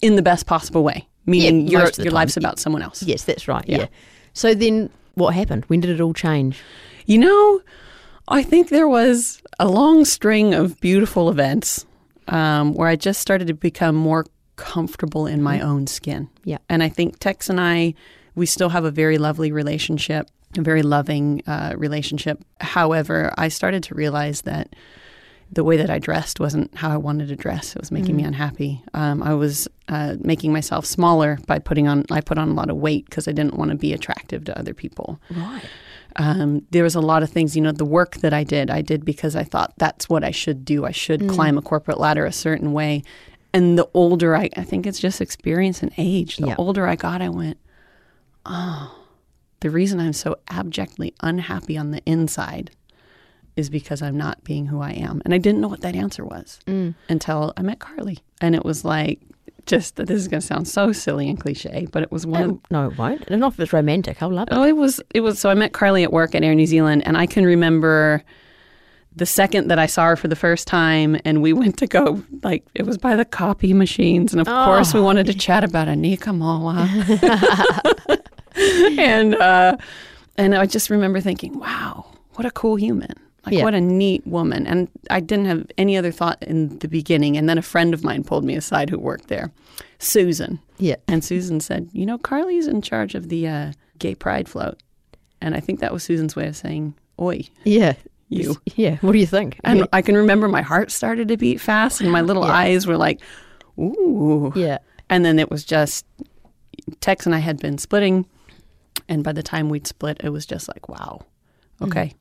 in 0.00 0.16
the 0.16 0.22
best 0.22 0.46
possible 0.46 0.82
way, 0.82 1.06
meaning 1.26 1.66
Yeah, 1.66 1.70
your 1.72 1.80
most 1.80 1.90
of 1.90 1.96
the 1.96 2.02
your 2.04 2.12
time. 2.12 2.14
life's 2.14 2.36
about 2.38 2.58
someone 2.58 2.80
else. 2.80 3.02
Yes, 3.02 3.24
that's 3.24 3.46
right. 3.46 3.64
Yeah. 3.68 3.78
Yeah. 3.78 3.86
So 4.32 4.54
then, 4.54 4.88
what 5.14 5.34
happened? 5.34 5.64
When 5.66 5.80
did 5.80 5.90
it 5.90 6.00
all 6.00 6.14
change? 6.14 6.62
You 7.06 7.18
know, 7.18 7.60
I 8.28 8.42
think 8.42 8.68
there 8.68 8.88
was 8.88 9.42
a 9.58 9.68
long 9.68 10.04
string 10.04 10.54
of 10.54 10.80
beautiful 10.80 11.28
events 11.30 11.84
um, 12.28 12.74
where 12.74 12.88
I 12.88 12.96
just 12.96 13.20
started 13.20 13.48
to 13.48 13.54
become 13.54 13.96
more 13.96 14.24
comfortable 14.56 15.26
in 15.26 15.42
my 15.42 15.60
own 15.60 15.86
skin. 15.86 16.28
Yeah. 16.44 16.58
And 16.68 16.82
I 16.82 16.88
think 16.88 17.18
Tex 17.18 17.48
and 17.48 17.60
I, 17.60 17.94
we 18.34 18.46
still 18.46 18.68
have 18.68 18.84
a 18.84 18.90
very 18.90 19.18
lovely 19.18 19.50
relationship, 19.52 20.30
a 20.56 20.62
very 20.62 20.82
loving 20.82 21.42
uh, 21.46 21.74
relationship. 21.76 22.42
However, 22.60 23.32
I 23.36 23.48
started 23.48 23.82
to 23.84 23.94
realize 23.94 24.42
that 24.42 24.76
the 25.52 25.64
way 25.64 25.76
that 25.76 25.90
I 25.90 25.98
dressed 25.98 26.38
wasn't 26.40 26.74
how 26.76 26.90
I 26.90 26.96
wanted 26.96 27.28
to 27.28 27.36
dress. 27.36 27.74
It 27.74 27.80
was 27.80 27.90
making 27.90 28.14
me 28.16 28.22
unhappy. 28.22 28.82
Um, 28.94 29.22
I 29.22 29.34
was 29.34 29.66
uh, 29.88 30.14
making 30.20 30.52
myself 30.52 30.86
smaller 30.86 31.38
by 31.46 31.58
putting 31.58 31.88
on, 31.88 32.04
I 32.10 32.20
put 32.20 32.38
on 32.38 32.48
a 32.50 32.54
lot 32.54 32.70
of 32.70 32.76
weight 32.76 33.06
because 33.06 33.26
I 33.26 33.32
didn't 33.32 33.54
want 33.54 33.70
to 33.72 33.76
be 33.76 33.92
attractive 33.92 34.44
to 34.44 34.56
other 34.58 34.74
people 34.74 35.20
Right. 35.30 35.62
um, 36.16 36.62
there 36.70 36.84
was 36.84 36.94
a 36.94 37.00
lot 37.00 37.22
of 37.24 37.30
things, 37.30 37.56
you 37.56 37.62
know, 37.62 37.72
the 37.72 37.84
work 37.84 38.16
that 38.18 38.32
I 38.32 38.44
did, 38.44 38.70
I 38.70 38.80
did 38.82 39.04
because 39.04 39.34
I 39.34 39.42
thought 39.42 39.72
that's 39.76 40.08
what 40.08 40.22
I 40.22 40.30
should 40.30 40.64
do. 40.64 40.84
I 40.84 40.92
should 40.92 41.28
climb 41.28 41.58
a 41.58 41.62
corporate 41.62 41.98
ladder 41.98 42.24
a 42.26 42.32
certain 42.32 42.72
way. 42.72 43.02
And 43.52 43.76
the 43.76 43.88
older 43.94 44.36
I, 44.36 44.50
I 44.56 44.62
think 44.62 44.86
it's 44.86 45.00
just 45.00 45.20
experience 45.20 45.82
and 45.82 45.90
age. 45.98 46.36
The 46.36 46.46
Yeah. 46.48 46.54
older 46.58 46.86
I 46.86 46.94
got, 46.94 47.20
I 47.22 47.28
went, 47.28 47.58
oh, 48.46 48.96
the 49.60 49.70
reason 49.70 49.98
I'm 50.00 50.12
so 50.12 50.36
abjectly 50.48 51.12
unhappy 51.22 51.76
on 51.76 51.90
the 51.90 52.02
inside 52.06 52.70
is 53.56 53.68
because 53.70 54.00
I'm 54.02 54.16
not 54.16 54.42
being 54.44 54.66
who 54.66 54.80
I 54.80 54.92
am. 54.92 55.20
And 55.24 55.34
I 55.34 55.38
didn't 55.38 55.60
know 55.60 55.68
what 55.68 55.80
that 55.82 55.94
answer 55.94 56.24
was 56.24 56.60
until 57.08 57.52
I 57.56 57.62
met 57.62 57.78
Carly. 57.78 58.18
And 58.40 58.54
it 58.54 58.64
was 58.64 58.84
like, 58.84 59.20
just 59.66 59.96
that 59.96 60.06
this 60.06 60.18
is 60.18 60.26
going 60.26 60.40
to 60.40 60.46
sound 60.46 60.66
so 60.66 60.90
silly 60.90 61.28
and 61.28 61.38
cliche, 61.38 61.86
but 61.92 62.02
it 62.02 62.10
was 62.10 62.26
one 62.26 62.42
of 62.42 62.50
Um, 62.50 62.60
no, 62.70 62.88
it 62.88 62.98
won't. 62.98 63.28
And 63.28 63.40
not 63.40 63.52
if 63.52 63.60
it's 63.60 63.72
romantic. 63.72 64.22
I'll 64.22 64.30
love 64.30 64.48
it. 64.48 64.54
Oh, 64.54 64.64
it 64.64 64.76
was 64.76 65.00
it 65.14 65.20
was 65.20 65.38
so 65.38 65.50
I 65.50 65.54
met 65.54 65.72
Carly 65.72 66.02
at 66.02 66.12
work 66.12 66.34
at 66.34 66.42
Air 66.42 66.54
New 66.54 66.66
Zealand 66.66 67.06
and 67.06 67.16
I 67.16 67.26
can 67.26 67.44
remember 67.44 68.24
the 69.14 69.26
second 69.26 69.68
that 69.68 69.78
I 69.78 69.86
saw 69.86 70.06
her 70.06 70.16
for 70.16 70.28
the 70.28 70.34
first 70.36 70.66
time 70.66 71.16
and 71.24 71.42
we 71.42 71.52
went 71.62 71.76
to 71.78 71.86
go 71.86 72.22
like 72.42 72.64
it 72.74 72.86
was 72.86 72.98
by 72.98 73.14
the 73.16 73.24
copy 73.24 73.72
machines 73.72 74.32
and 74.32 74.40
of 74.40 74.46
course 74.46 74.94
we 74.94 75.00
wanted 75.00 75.26
to 75.26 75.34
chat 75.34 75.62
about 75.62 75.88
Anika 75.88 76.34
Moa. 76.36 76.88
and 78.98 79.34
uh 79.36 79.76
and 80.36 80.54
I 80.54 80.64
just 80.66 80.90
remember 80.90 81.20
thinking, 81.20 81.58
wow, 81.58 82.06
what 82.34 82.46
a 82.46 82.50
cool 82.50 82.76
human. 82.76 83.12
Like 83.46 83.54
Yeah. 83.54 83.64
what 83.64 83.74
a 83.74 83.80
neat 83.80 84.26
woman. 84.26 84.66
And 84.66 84.88
I 85.10 85.20
didn't 85.20 85.46
have 85.46 85.66
any 85.78 85.96
other 85.96 86.12
thought 86.12 86.42
in 86.42 86.78
the 86.80 86.88
beginning 86.88 87.36
and 87.36 87.48
then 87.48 87.56
a 87.58 87.62
friend 87.62 87.94
of 87.94 88.04
mine 88.04 88.22
pulled 88.24 88.44
me 88.44 88.54
aside 88.54 88.90
who 88.90 88.98
worked 88.98 89.28
there, 89.28 89.50
Susan. 89.98 90.58
Yeah. 90.78 90.96
And 91.08 91.24
Susan 91.24 91.60
said, 91.60 91.88
You 91.92 92.04
know, 92.06 92.18
Carly's 92.18 92.66
in 92.66 92.82
charge 92.82 93.14
of 93.14 93.28
the 93.30 93.48
uh, 93.48 93.72
gay 93.98 94.14
pride 94.14 94.48
float. 94.48 94.78
And 95.40 95.54
I 95.54 95.60
think 95.60 95.80
that 95.80 95.92
was 95.92 96.02
Susan's 96.02 96.36
way 96.36 96.46
of 96.48 96.56
saying, 96.56 96.94
Oi, 97.18 97.42
Yeah. 97.64 97.94
you. 98.28 98.56
Yeah. 98.76 98.96
What 99.00 99.12
do 99.12 99.18
you 99.18 99.26
think? 99.26 99.58
And 99.64 99.86
I 99.92 100.02
can 100.02 100.16
remember 100.16 100.46
my 100.48 100.62
heart 100.62 100.90
started 100.90 101.28
to 101.28 101.36
beat 101.38 101.60
fast 101.60 102.00
and 102.02 102.10
my 102.12 102.20
little 102.20 102.44
Yeah. 102.44 102.52
eyes 102.52 102.86
were 102.86 102.98
like, 102.98 103.20
Ooh. 103.78 104.52
yeah. 104.54 104.78
And 105.08 105.24
then 105.24 105.38
it 105.38 105.50
was 105.50 105.64
just, 105.64 106.04
Tex 107.00 107.24
and 107.26 107.34
I 107.34 107.38
had 107.38 107.58
been 107.58 107.78
splitting. 107.78 108.26
And 109.08 109.24
by 109.24 109.32
the 109.32 109.42
time 109.42 109.68
we'd 109.70 109.86
split, 109.86 110.20
it 110.22 110.28
was 110.28 110.44
just 110.46 110.68
like, 110.68 110.88
Wow, 110.88 111.22
okay. 111.82 112.12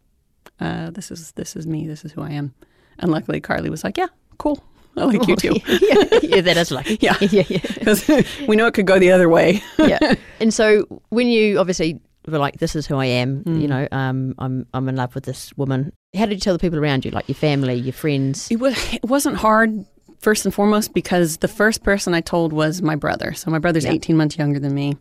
Uh, 0.60 0.90
this 0.92 1.12
is 1.12 1.32
this 1.34 1.56
is 1.56 1.66
me. 1.68 1.88
This 1.88 2.04
is 2.06 2.12
who 2.12 2.22
I 2.22 2.32
am. 2.32 2.54
And 3.00 3.12
luckily, 3.12 3.40
Carly 3.42 3.70
was 3.70 3.84
like, 3.84 3.98
"Yeah, 3.98 4.08
cool. 4.38 4.64
I 4.98 5.06
like 5.06 5.28
you 5.28 5.36
too." 5.46 5.56
yeah, 5.68 6.20
yeah, 6.22 6.42
that 6.42 6.58
is 6.58 6.72
lucky. 6.72 6.98
Yeah. 7.02 7.16
yeah, 7.22 7.44
yeah. 7.48 7.60
Because 7.62 8.08
we 8.48 8.56
know 8.56 8.66
it 8.68 8.74
could 8.74 8.88
go 8.88 9.00
the 9.00 9.12
other 9.12 9.30
way. 9.30 9.62
yeah. 9.78 10.16
And 10.40 10.54
so 10.54 10.84
when 11.10 11.28
you 11.28 11.60
obviously 11.60 12.00
were 12.28 12.38
like, 12.40 12.60
"This 12.60 12.76
is 12.76 12.86
who 12.88 12.96
I 12.98 13.06
am," 13.06 13.44
Mm. 13.44 13.62
you 13.62 13.68
know, 13.68 13.88
um, 13.92 14.36
I'm 14.40 14.66
I'm 14.74 14.90
in 14.90 14.96
love 14.96 15.16
with 15.16 15.24
this 15.26 15.52
woman. 15.58 15.92
How 16.18 16.26
did 16.26 16.34
you 16.36 16.40
tell 16.42 16.54
the 16.54 16.60
people 16.60 16.80
around 16.80 17.06
you, 17.06 17.12
like 17.12 17.28
your 17.30 17.36
family, 17.36 17.76
your 17.76 17.94
friends? 17.94 18.50
It 18.52 18.60
was 18.60 18.76
it 18.94 19.04
wasn't 19.06 19.38
hard 19.38 19.86
first 20.20 20.44
and 20.44 20.54
foremost 20.54 20.94
because 20.94 21.38
the 21.38 21.48
first 21.48 21.84
person 21.84 22.14
I 22.14 22.20
told 22.22 22.52
was 22.52 22.82
my 22.82 22.96
brother. 22.96 23.34
So 23.34 23.50
my 23.52 23.60
brother's 23.60 23.86
Yeah. 23.86 23.94
18 23.94 24.18
months 24.18 24.38
younger 24.38 24.60
than 24.60 24.74
me. 24.74 24.98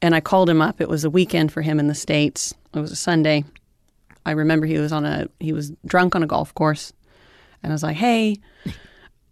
And 0.00 0.14
I 0.14 0.20
called 0.20 0.48
him 0.48 0.62
up. 0.62 0.80
It 0.80 0.88
was 0.88 1.04
a 1.04 1.10
weekend 1.10 1.52
for 1.52 1.60
him 1.60 1.78
in 1.78 1.88
the 1.88 1.94
states. 1.94 2.54
It 2.74 2.80
was 2.80 2.90
a 2.90 2.96
Sunday. 2.96 3.44
I 4.26 4.32
remember 4.32 4.66
he 4.66 4.78
was 4.78 4.92
on 4.92 5.04
a 5.04 5.26
he 5.40 5.52
was 5.52 5.72
drunk 5.86 6.14
on 6.14 6.22
a 6.22 6.26
golf 6.26 6.54
course. 6.54 6.92
And 7.62 7.72
I 7.72 7.74
was 7.74 7.82
like, 7.82 7.96
"Hey, 7.96 8.36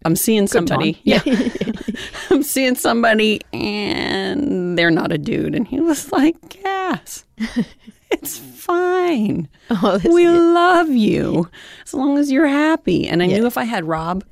I'm 0.04 0.16
seeing 0.16 0.47
somebody. 0.47 1.00
Yeah. 1.04 1.20
I'm 2.30 2.42
seeing 2.42 2.75
somebody 2.76 3.40
and 3.52 4.76
they're 4.78 4.90
not 4.90 5.12
a 5.12 5.18
dude." 5.18 5.54
And 5.54 5.66
he 5.66 5.80
was 5.80 6.12
like, 6.12 6.37
"Yes. 6.62 7.25
It's 8.12 8.38
fine." 8.38 9.49
Oh, 9.70 10.00
we 10.04 10.26
love 10.28 10.88
you 10.90 11.49
as 11.85 11.94
long 11.94 12.18
as 12.18 12.30
you're 12.32 12.47
happy. 12.49 13.06
And 13.06 13.23
I 13.23 13.26
Yeah. 13.26 13.38
knew 13.38 13.47
if 13.47 13.56
I 13.56 13.62
had 13.62 13.85
Rob, 13.85 14.25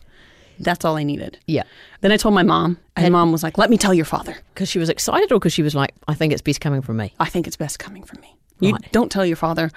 that's 0.58 0.84
all 0.84 0.96
I 0.96 1.04
needed. 1.04 1.38
yeah. 1.46 1.62
Then 2.00 2.10
I 2.12 2.16
told 2.16 2.34
my 2.34 2.42
mom, 2.42 2.78
and 2.96 3.06
And- 3.06 3.12
mom 3.12 3.30
was 3.32 3.42
like, 3.44 3.56
"Let 3.58 3.70
me 3.70 3.78
tell 3.78 3.94
your 3.94 4.04
father. 4.04 4.36
Because 4.54 4.68
she 4.68 4.78
was 4.80 4.88
excited, 4.88 5.30
or 5.32 5.38
because 5.38 5.52
she 5.52 5.62
was 5.62 5.74
like, 5.76 5.94
"I 6.08 6.14
think 6.14 6.32
it's 6.32 6.42
best 6.42 6.60
coming 6.60 6.82
from 6.82 6.96
me." 6.96 7.12
I 7.20 7.28
think 7.28 7.46
it's 7.46 7.56
best 7.56 7.78
coming 7.78 8.02
from 8.02 8.20
me. 8.20 8.36
You 8.60 8.76
don't 8.92 9.10
tell 9.12 9.24
your 9.24 9.36
father. 9.36 9.70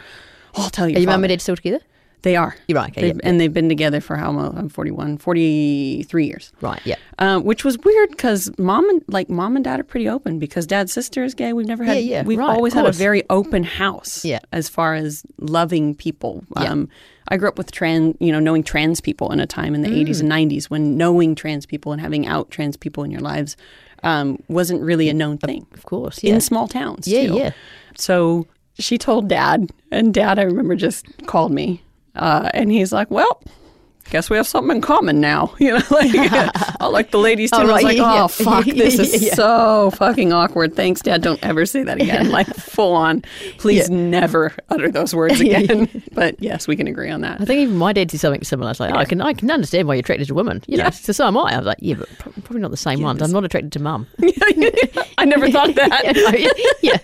I'll 0.55 0.69
tell 0.69 0.87
you. 0.87 0.97
Are 0.97 0.99
your 0.99 1.09
mum 1.09 1.23
and 1.23 1.29
dad 1.29 1.41
still 1.41 1.55
together? 1.55 1.79
They 2.23 2.35
are. 2.35 2.55
You're 2.67 2.77
right. 2.77 2.91
Okay, 2.91 3.01
They've- 3.01 3.15
yeah, 3.15 3.27
And 3.27 3.39
they've 3.41 3.51
been 3.51 3.67
together 3.67 3.99
for 3.99 4.15
how 4.15 4.31
long? 4.31 4.55
I'm 4.55 4.69
41, 4.69 5.17
43 5.17 6.25
years. 6.27 6.53
Right. 6.61 6.79
Yeah. 6.85 6.95
Um, 7.17 7.43
which 7.43 7.63
was 7.65 7.79
weird 7.79 8.11
because 8.11 8.51
mom 8.59 8.87
and 8.89 9.01
like 9.07 9.27
mom 9.29 9.55
and 9.55 9.65
dad 9.65 9.79
are 9.79 9.83
pretty 9.83 10.07
open 10.07 10.37
because 10.37 10.67
dad's 10.67 10.93
sister 10.93 11.23
is 11.23 11.33
gay. 11.33 11.51
We've 11.53 11.65
never 11.65 11.83
had. 11.83 11.93
Yeah, 11.97 12.17
yeah, 12.17 12.23
we've 12.23 12.37
right, 12.37 12.49
always 12.49 12.73
had 12.73 12.85
a 12.85 12.91
very 12.91 13.23
open 13.31 13.63
house. 13.63 14.23
Yeah. 14.23 14.39
as 14.51 14.69
far 14.69 14.93
as 14.93 15.23
loving 15.39 15.95
people. 15.95 16.43
Yeah. 16.57 16.71
Um, 16.71 16.89
I 17.29 17.37
grew 17.37 17.47
up 17.47 17.57
with 17.57 17.71
trans, 17.71 18.15
you 18.19 18.31
know, 18.31 18.39
knowing 18.39 18.61
trans 18.63 19.01
people 19.01 19.31
in 19.31 19.39
a 19.39 19.47
time 19.47 19.73
in 19.73 19.81
the 19.81 19.89
80s 19.89 20.17
Mm. 20.17 20.19
and 20.21 20.29
90s 20.51 20.65
when 20.69 20.97
knowing 20.97 21.33
trans 21.33 21.65
people 21.65 21.91
and 21.91 21.99
having 22.01 22.27
out 22.27 22.51
trans 22.51 22.77
people 22.77 23.03
in 23.03 23.09
your 23.09 23.21
lives 23.21 23.57
um, 24.03 24.37
wasn't 24.47 24.81
really 24.81 25.09
a 25.09 25.13
known 25.13 25.37
thing 25.39 25.65
Of 25.73 25.85
course. 25.85 26.23
Yeah. 26.23 26.33
in 26.35 26.41
small 26.41 26.67
towns. 26.67 27.07
Yeah, 27.07 27.27
too. 27.27 27.33
yeah. 27.35 27.51
So 27.95 28.47
she 28.81 28.97
told 28.97 29.27
dad, 29.27 29.69
and 29.91 30.13
dad, 30.13 30.39
I 30.39 30.43
remember, 30.43 30.75
just 30.75 31.05
called 31.27 31.51
me, 31.51 31.83
uh, 32.15 32.49
and 32.53 32.71
he's 32.71 32.91
like, 32.91 33.09
"Well, 33.11 33.41
guess 34.09 34.29
we 34.29 34.35
have 34.35 34.47
something 34.47 34.75
in 34.77 34.81
common 34.81 35.21
now." 35.21 35.53
You 35.59 35.71
know, 35.77 35.83
like, 35.91 36.09
I 36.81 36.87
like 36.87 37.11
the 37.11 37.19
ladies 37.19 37.51
too. 37.51 37.57
Oh, 37.59 37.69
I 37.69 37.73
was 37.73 37.83
like, 37.83 37.97
yeah, 37.97 38.03
"Oh 38.03 38.15
yeah. 38.15 38.27
fuck, 38.27 38.65
this 38.65 38.99
is 38.99 39.23
Yeah. 39.23 39.35
so 39.35 39.91
fucking 39.91 40.33
awkward." 40.33 40.75
Thanks, 40.75 41.01
dad. 41.01 41.21
Don't 41.21 41.41
ever 41.43 41.65
say 41.65 41.83
that 41.83 42.01
again. 42.01 42.29
Like 42.31 42.47
full 42.47 42.93
on. 42.93 43.23
Please 43.57 43.89
never 43.89 44.51
utter 44.69 44.89
those 44.91 45.13
words 45.15 45.39
again. 45.39 45.87
but 46.13 46.35
yes, 46.41 46.67
we 46.67 46.75
can 46.75 46.87
agree 46.87 47.09
on 47.11 47.21
that. 47.21 47.39
I 47.39 47.45
think 47.45 47.59
even 47.61 47.77
my 47.77 47.93
dad 47.93 48.07
did 48.09 48.19
something 48.19 48.43
similar. 48.43 48.71
It's 48.71 48.79
like, 48.79 48.93
oh, 48.93 48.97
I 48.97 49.05
can 49.05 49.21
I 49.21 49.33
can 49.33 49.49
understand 49.51 49.87
why 49.87 49.93
you're 49.95 49.99
attracted 50.01 50.27
to 50.27 50.33
women. 50.33 50.63
You 50.67 50.77
know, 50.77 50.85
Yeah. 50.85 50.89
so 50.89 51.13
so 51.13 51.27
am 51.27 51.37
I. 51.37 51.53
I 51.53 51.57
was 51.57 51.67
like, 51.67 51.77
yeah, 51.79 51.95
but 51.95 52.09
probably 52.43 52.59
not 52.61 52.71
the 52.71 52.77
same 52.77 53.01
ones. 53.01 53.21
I'm 53.21 53.31
not 53.31 53.43
attracted 53.45 53.71
to 53.73 53.79
mum. 53.79 54.07
I 55.17 55.25
never 55.25 55.49
thought 55.51 55.75
that. 55.75 56.77
yeah. 56.81 56.97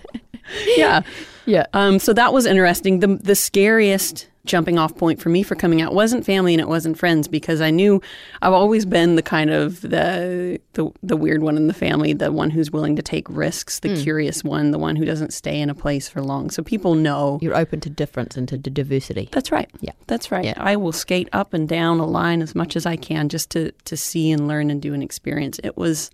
yeah. 0.76 1.02
Yeah. 1.48 1.66
Um, 1.74 1.98
so 2.00 2.14
that 2.14 2.34
was 2.34 2.46
interesting. 2.46 3.00
The 3.00 3.08
the 3.08 3.36
scariest 3.36 4.28
jumping 4.46 4.78
off 4.80 4.96
point 4.96 5.22
for 5.22 5.28
me 5.28 5.44
for 5.44 5.56
coming 5.56 5.82
out 5.82 5.94
wasn't 5.94 6.26
family 6.26 6.54
and 6.54 6.62
it 6.62 6.70
wasn't 6.70 6.98
friends 6.98 7.28
because 7.28 7.60
I 7.60 7.70
knew 7.70 8.02
I've 8.42 8.54
always 8.54 8.86
been 8.86 9.16
the 9.16 9.22
kind 9.22 9.50
of 9.50 9.82
the 9.82 10.60
the, 10.74 10.90
the 11.04 11.18
weird 11.18 11.42
one 11.42 11.58
in 11.58 11.68
the 11.68 11.74
family, 11.74 12.14
the 12.14 12.32
one 12.32 12.50
who's 12.50 12.72
willing 12.72 12.96
to 12.96 13.02
take 13.02 13.28
risks, 13.30 13.80
the 13.80 13.96
curious 14.02 14.44
one, 14.46 14.72
the 14.72 14.80
one 14.80 14.96
who 14.96 15.04
doesn't 15.04 15.34
stay 15.34 15.60
in 15.60 15.70
a 15.70 15.76
place 15.76 16.08
for 16.08 16.22
long. 16.22 16.50
So 16.50 16.64
people 16.64 16.96
know 16.96 17.40
You're 17.42 17.58
open 17.58 17.82
to 17.82 17.90
difference 17.90 18.38
and 18.38 18.48
to 18.48 18.58
d- 18.58 18.70
diversity. 18.70 19.28
that's 19.32 19.52
right. 19.52 19.70
Yeah. 19.82 19.92
That's 20.08 20.32
right. 20.32 20.46
Yeah. 20.46 20.54
I 20.58 20.76
will 20.78 20.94
skate 20.94 21.28
up 21.34 21.54
and 21.54 21.68
down 21.68 22.00
a 22.00 22.06
line 22.06 22.42
as 22.42 22.56
much 22.56 22.76
as 22.78 22.86
I 22.86 22.96
can 22.96 23.28
just 23.30 23.50
to 23.52 23.72
to 23.72 23.98
see 23.98 24.32
and 24.32 24.48
learn 24.48 24.70
and 24.70 24.82
do 24.82 24.94
an 24.94 25.02
experience. 25.02 25.60
It 25.64 25.76
was 25.76 26.10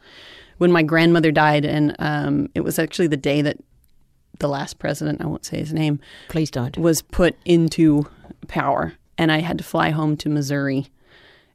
when 0.58 0.72
my 0.72 0.82
grandmother 0.84 1.32
died 1.32 1.66
and 1.66 1.96
um, 2.00 2.50
it 2.56 2.62
was 2.62 2.80
actually 2.80 3.08
the 3.08 3.18
day 3.18 3.42
that 3.44 3.58
the 4.40 4.48
last 4.48 4.80
president, 4.80 5.22
I 5.22 5.26
won't 5.28 5.46
say 5.46 5.58
his 5.58 5.74
name, 5.74 6.00
Please 6.30 6.50
don't. 6.52 6.78
was 6.78 7.02
put 7.02 7.36
into 7.46 8.08
power. 8.48 8.94
And 9.18 9.32
I 9.32 9.40
had 9.40 9.58
to 9.60 9.64
fly 9.64 9.92
home 9.92 10.18
to 10.18 10.30
Missouri 10.30 10.88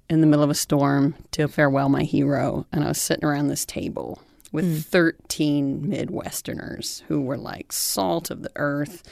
in 0.08 0.20
the 0.20 0.26
middle 0.26 0.44
of 0.44 0.50
a 0.50 0.54
storm 0.54 1.14
to 1.32 1.49
farewell 1.49 1.88
my 1.88 2.04
hero. 2.04 2.66
And 2.73 2.85
I 2.85 2.88
was 2.88 3.00
sitting 3.00 3.25
around 3.25 3.49
this 3.49 3.64
table 3.66 4.23
with 4.52 4.87
13 4.87 5.82
Midwesterners 5.82 7.02
who 7.08 7.20
were 7.20 7.37
like 7.37 7.73
salt 7.73 8.30
of 8.30 8.42
the 8.42 8.50
earth, 8.56 9.02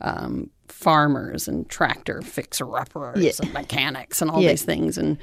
um, 0.00 0.50
farmers 0.68 1.46
and 1.48 1.68
tractor 1.68 2.20
fixer 2.22 2.76
uppers 2.76 3.22
Yeah. 3.22 3.32
and 3.40 3.52
mechanics 3.54 4.20
and 4.20 4.30
all 4.30 4.42
Yeah. 4.42 4.50
these 4.50 4.64
things. 4.64 4.98
And 4.98 5.16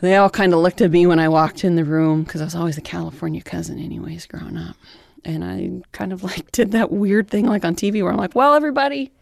they 0.00 0.16
all 0.16 0.30
kind 0.30 0.52
of 0.52 0.60
looked 0.60 0.80
at 0.82 0.90
me 0.90 1.06
when 1.06 1.18
I 1.18 1.28
walked 1.28 1.64
in 1.64 1.76
the 1.76 1.84
room 1.84 2.22
because 2.22 2.40
I 2.40 2.44
was 2.44 2.54
always 2.54 2.78
a 2.78 2.82
California 2.82 3.42
cousin, 3.42 3.78
anyways, 3.78 4.26
growing 4.26 4.56
up. 4.56 4.76
And 5.24 5.44
I 5.44 5.70
kind 5.92 6.12
of 6.12 6.22
like 6.30 6.50
did 6.52 6.72
that 6.72 6.90
weird 6.90 7.28
thing 7.28 7.46
like 7.46 7.64
on 7.64 7.74
TV 7.74 8.02
where 8.02 8.10
I'm 8.12 8.16
like, 8.18 8.34
well, 8.34 8.54
everybody, 8.54 9.12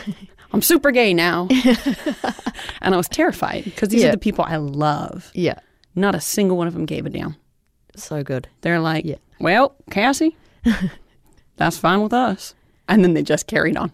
I'm 0.52 0.62
super 0.62 0.90
gay 0.90 1.12
now. 1.14 1.48
and 2.80 2.94
I 2.94 2.96
was 2.96 3.08
terrified 3.08 3.64
because 3.64 3.88
these 3.90 4.02
Yeah. 4.02 4.08
are 4.08 4.12
the 4.12 4.18
people 4.18 4.44
I 4.46 4.56
love. 4.56 5.30
Yeah. 5.34 5.58
Not 5.94 6.14
a 6.14 6.20
single 6.20 6.56
one 6.56 6.66
of 6.68 6.74
them 6.74 6.86
gave 6.86 7.06
a 7.06 7.10
damn. 7.10 7.36
So 7.96 8.22
good. 8.22 8.48
They're 8.60 8.80
like, 8.80 9.04
Yeah. 9.04 9.16
well, 9.40 9.74
Cassie, 9.90 10.36
that's 11.56 11.76
fine 11.78 12.00
with 12.02 12.12
us. 12.12 12.54
And 12.88 13.02
then 13.04 13.14
they 13.14 13.22
just 13.22 13.46
carried 13.46 13.76
on. 13.76 13.92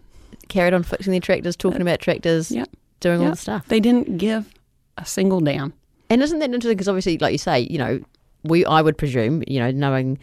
Carried 0.49 0.75
on 0.75 0.83
fixing 0.83 1.11
their 1.12 1.21
tractors, 1.21 1.56
talking 1.56 1.80
uh, 1.80 1.85
about 1.85 2.00
tractors, 2.00 2.50
Yep. 2.50 2.68
doing 3.00 3.23
all 3.23 3.30
the 3.30 3.37
stuff. 3.37 3.66
They 3.68 3.80
didn't 3.80 4.18
give 4.18 4.52
a 4.99 5.04
single 5.06 5.40
damn. 5.40 5.73
And 6.11 6.23
isn't 6.23 6.38
that 6.40 6.44
interesting? 6.47 6.76
Because 6.76 6.88
obviously, 6.88 7.18
like 7.18 7.33
you 7.33 7.38
say, 7.38 7.61
you 7.71 7.78
know, 7.78 8.00
we 8.44 8.64
I 8.66 8.83
would 8.83 8.99
presume, 8.99 9.42
you 9.49 9.59
know, 9.59 9.71
knowing 9.71 10.18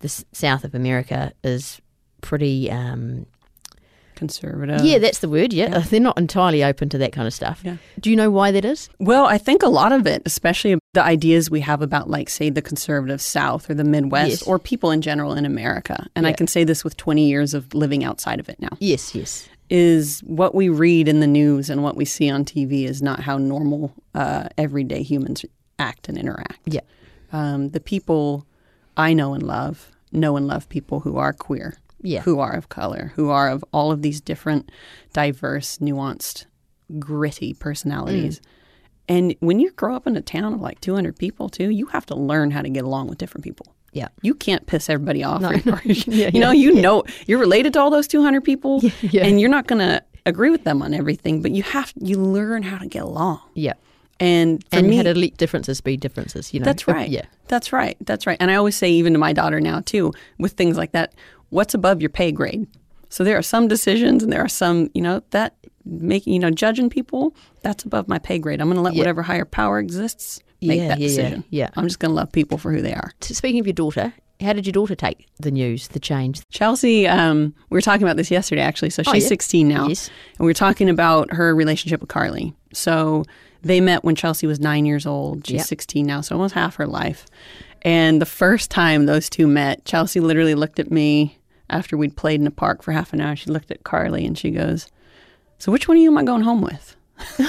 the 0.00 0.06
s- 0.06 0.24
south 0.32 0.64
of 0.64 0.74
America 0.74 1.32
is 1.44 1.80
pretty. 2.20 2.70
Um, 2.70 3.26
Conservative. 4.14 4.82
yeah, 4.82 4.96
that's 4.96 5.18
the 5.18 5.28
word. 5.28 5.52
Yeah. 5.52 5.78
they're 5.90 6.00
not 6.00 6.16
entirely 6.16 6.64
open 6.64 6.88
to 6.88 6.96
that 6.98 7.12
kind 7.12 7.26
of 7.26 7.34
stuff. 7.34 7.60
Yeah. 7.62 7.76
Do 8.00 8.08
you 8.08 8.16
know 8.16 8.30
why 8.30 8.50
that 8.50 8.64
is? 8.64 8.88
Well, 8.98 9.26
I 9.26 9.36
think 9.36 9.62
a 9.62 9.68
lot 9.68 9.92
of 9.92 10.06
it, 10.06 10.22
especially 10.24 10.78
the 10.94 11.02
ideas 11.02 11.50
we 11.50 11.60
have 11.60 11.82
about, 11.82 12.08
like, 12.08 12.30
say, 12.30 12.48
the 12.48 12.62
conservative 12.62 13.20
South 13.20 13.68
or 13.68 13.74
the 13.74 13.84
Midwest 13.84 14.30
Yes. 14.30 14.42
or 14.44 14.58
people 14.58 14.90
in 14.90 15.02
general 15.02 15.34
in 15.34 15.44
America, 15.44 16.06
and 16.16 16.26
I 16.26 16.32
can 16.32 16.46
say 16.46 16.64
this 16.64 16.82
with 16.82 16.96
20 16.96 17.28
years 17.28 17.52
of 17.52 17.74
living 17.74 18.04
outside 18.04 18.40
of 18.40 18.48
it 18.48 18.58
now, 18.58 18.70
Yes, 18.80 19.14
yes, 19.14 19.50
is 19.68 20.20
what 20.20 20.54
we 20.54 20.70
read 20.70 21.08
in 21.08 21.20
the 21.20 21.26
news 21.26 21.68
and 21.68 21.82
what 21.82 21.94
we 21.94 22.06
see 22.06 22.30
on 22.30 22.46
TV 22.46 22.84
is 22.86 23.02
not 23.02 23.20
how 23.20 23.36
normal, 23.36 23.92
uh, 24.14 24.48
everyday 24.56 25.02
humans 25.02 25.44
act 25.78 26.08
and 26.08 26.16
interact. 26.16 26.60
yeah, 26.64 26.80
Um, 27.34 27.68
the 27.68 27.80
people 27.80 28.46
I 28.96 29.12
know 29.14 29.34
and 29.34 29.42
love 29.42 29.90
know 30.12 30.36
and 30.36 30.46
love 30.46 30.68
people 30.68 31.00
who 31.00 31.16
are 31.16 31.32
queer, 31.32 31.76
yeah, 32.00 32.20
who 32.22 32.38
are 32.38 32.52
of 32.52 32.68
color, 32.68 33.12
who 33.16 33.28
are 33.30 33.48
of 33.50 33.64
all 33.72 33.90
of 33.92 34.00
these 34.02 34.20
different, 34.20 34.70
diverse, 35.12 35.78
nuanced, 35.78 36.46
gritty 36.98 37.52
personalities. 37.54 38.40
Mm. 38.40 38.44
And 39.08 39.34
when 39.40 39.60
you 39.60 39.70
grow 39.72 39.94
up 39.94 40.06
in 40.06 40.16
a 40.16 40.20
town 40.22 40.52
of 40.54 40.60
like 40.60 40.80
200 40.80 41.16
people, 41.16 41.48
too, 41.48 41.70
you 41.70 41.86
have 41.86 42.06
to 42.06 42.14
learn 42.14 42.50
how 42.50 42.62
to 42.62 42.68
get 42.68 42.84
along 42.84 43.08
with 43.08 43.18
different 43.18 43.44
people. 43.44 43.66
yeah, 43.92 44.08
You 44.22 44.34
can't 44.34 44.66
piss 44.66 44.88
everybody 44.90 45.22
off. 45.22 45.40
No. 45.42 45.50
or- 45.72 45.80
Yeah, 45.84 46.30
you 46.32 46.40
know, 46.40 46.50
yeah, 46.50 46.70
you 46.72 46.74
know, 46.80 47.04
you're 47.26 47.38
related 47.38 47.72
to 47.74 47.80
all 47.80 47.90
those 47.90 48.08
200 48.08 48.42
people, 48.42 48.80
yeah. 49.02 49.24
and 49.24 49.40
you're 49.40 49.50
not 49.50 49.66
going 49.68 49.78
to 49.80 50.02
agree 50.24 50.50
with 50.50 50.64
them 50.64 50.82
on 50.82 50.92
everything, 50.94 51.40
but 51.42 51.52
you 51.52 51.62
have 51.62 51.92
you 52.00 52.16
learn 52.18 52.62
how 52.64 52.78
to 52.78 52.86
get 52.86 53.02
along. 53.02 53.40
yeah. 53.54 53.74
And 54.18 54.62
for 54.70 54.78
and 54.78 54.88
me, 54.88 55.02
to 55.02 55.14
let 55.14 55.36
differences 55.36 55.80
be 55.80 55.96
differences. 55.96 56.54
You 56.54 56.60
know, 56.60 56.64
that's 56.64 56.88
Uh, 56.88 56.92
right. 56.92 57.08
Yeah, 57.08 57.26
That's 57.48 57.72
right. 57.72 57.96
That's 58.00 58.26
right. 58.26 58.36
And 58.40 58.50
I 58.50 58.54
always 58.54 58.74
say, 58.76 58.90
even 58.90 59.12
to 59.12 59.18
my 59.18 59.32
daughter 59.32 59.60
now, 59.60 59.80
too, 59.80 60.12
with 60.38 60.52
things 60.52 60.76
like 60.78 60.92
that, 60.92 61.12
what's 61.50 61.74
above 61.74 62.00
your 62.00 62.10
pay 62.10 62.32
grade? 62.32 62.66
So 63.10 63.24
there 63.24 63.36
are 63.38 63.42
some 63.42 63.68
decisions 63.68 64.22
and 64.22 64.32
there 64.32 64.40
are 64.42 64.48
some, 64.48 64.90
you 64.94 65.02
know, 65.02 65.22
that 65.30 65.54
making, 65.84 66.32
you 66.32 66.38
know, 66.40 66.50
judging 66.50 66.88
people, 66.90 67.34
that's 67.62 67.84
above 67.84 68.08
my 68.08 68.18
pay 68.18 68.38
grade. 68.38 68.60
I'm 68.60 68.66
going 68.68 68.76
to 68.76 68.82
let 68.82 68.94
Yeah. 68.94 69.00
whatever 69.00 69.22
higher 69.22 69.44
power 69.44 69.78
exists 69.78 70.40
make 70.62 70.78
Yeah, 70.80 70.88
that 70.88 70.98
yeah, 70.98 71.06
yeah, 71.08 71.16
decision. 71.16 71.44
yeah. 71.50 71.70
I'm 71.76 71.84
just 71.86 71.98
going 72.00 72.10
to 72.10 72.14
love 72.16 72.32
people 72.32 72.58
for 72.58 72.72
who 72.72 72.80
they 72.82 72.94
are. 72.94 73.12
Speaking 73.20 73.60
of 73.60 73.66
your 73.66 73.74
daughter, 73.74 74.12
how 74.40 74.52
did 74.54 74.66
your 74.66 74.72
daughter 74.72 74.94
take 74.96 75.26
the 75.38 75.50
news, 75.50 75.88
the 75.88 76.00
change? 76.00 76.40
Chelsea, 76.50 77.06
um, 77.06 77.54
we 77.70 77.76
were 77.76 77.80
talking 77.82 78.02
about 78.02 78.16
this 78.16 78.30
yesterday, 78.30 78.62
actually. 78.62 78.90
So 78.90 79.02
Oh, 79.06 79.12
she's 79.12 79.22
yeah. 79.24 79.28
16 79.28 79.68
now. 79.68 79.88
Yes. 79.88 80.08
And 80.38 80.44
we 80.46 80.50
were 80.50 80.54
talking 80.54 80.88
about 80.90 81.32
her 81.32 81.54
relationship 81.54 82.00
with 82.00 82.08
Carly. 82.10 82.54
So 82.72 83.24
they 83.66 83.80
met 83.80 84.04
when 84.04 84.14
Chelsea 84.14 84.46
was 84.46 84.60
nine 84.60 84.86
years 84.86 85.06
old. 85.06 85.46
She's 85.46 85.56
Yep. 85.58 85.66
16 85.66 86.06
now, 86.06 86.20
so 86.20 86.34
almost 86.36 86.54
half 86.54 86.76
her 86.76 86.86
life. 86.86 87.26
And 87.82 88.20
the 88.20 88.26
first 88.26 88.70
time 88.70 89.06
those 89.06 89.28
two 89.30 89.46
met, 89.46 89.84
Chelsea 89.84 90.20
literally 90.20 90.54
looked 90.54 90.78
at 90.80 90.90
me 90.90 91.38
after 91.70 91.96
we'd 91.96 92.16
played 92.16 92.40
in 92.40 92.44
the 92.44 92.50
park 92.50 92.82
for 92.82 92.92
half 92.92 93.12
an 93.12 93.20
hour. 93.20 93.36
She 93.36 93.50
looked 93.50 93.70
at 93.70 93.84
Carly 93.84 94.24
and 94.26 94.36
she 94.38 94.50
goes, 94.50 94.88
So 95.58 95.70
which 95.72 95.86
one 95.88 95.96
of 95.96 96.02
you 96.02 96.10
am 96.10 96.18
I 96.18 96.22
going 96.24 96.42
home 96.42 96.60
with? 96.62 96.96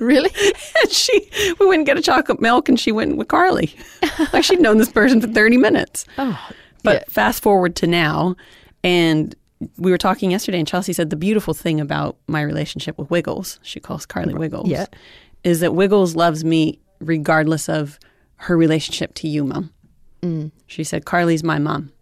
Really? 0.00 0.30
And 0.82 0.90
she, 0.92 1.30
we 1.58 1.66
went 1.66 1.80
and 1.80 1.86
get 1.86 1.96
a 1.96 2.02
chocolate 2.02 2.40
milk, 2.40 2.68
and 2.68 2.78
she 2.78 2.92
went 2.92 3.16
with 3.16 3.28
Carly. 3.28 3.74
like 4.34 4.44
she'd 4.44 4.60
known 4.60 4.76
this 4.76 4.90
person 4.92 5.20
for 5.22 5.26
30 5.26 5.56
minutes. 5.56 6.04
Oh, 6.18 6.38
But 6.82 6.96
yeah. 6.96 7.04
fast 7.08 7.42
forward 7.42 7.74
to 7.76 7.86
now, 7.86 8.36
and 8.84 9.34
we 9.78 9.90
were 9.90 9.98
talking 9.98 10.30
yesterday, 10.30 10.58
and 10.58 10.68
Chelsea 10.68 10.92
said 10.92 11.10
the 11.10 11.16
beautiful 11.16 11.54
thing 11.54 11.80
about 11.80 12.16
my 12.28 12.42
relationship 12.42 12.98
with 12.98 13.10
Wiggles, 13.10 13.58
she 13.62 13.80
calls 13.80 14.04
Carly 14.06 14.34
Wiggles, 14.34 14.68
Yeah. 14.68 14.86
is 15.44 15.60
that 15.60 15.74
Wiggles 15.74 16.14
loves 16.14 16.44
me 16.44 16.78
regardless 17.00 17.68
of 17.68 17.98
her 18.36 18.56
relationship 18.56 19.14
to 19.14 19.28
you, 19.28 19.44
Mom. 19.44 19.70
Mm. 20.22 20.50
She 20.66 20.84
said, 20.84 21.04
Carly's 21.06 21.42
my 21.44 21.58
mom, 21.58 21.92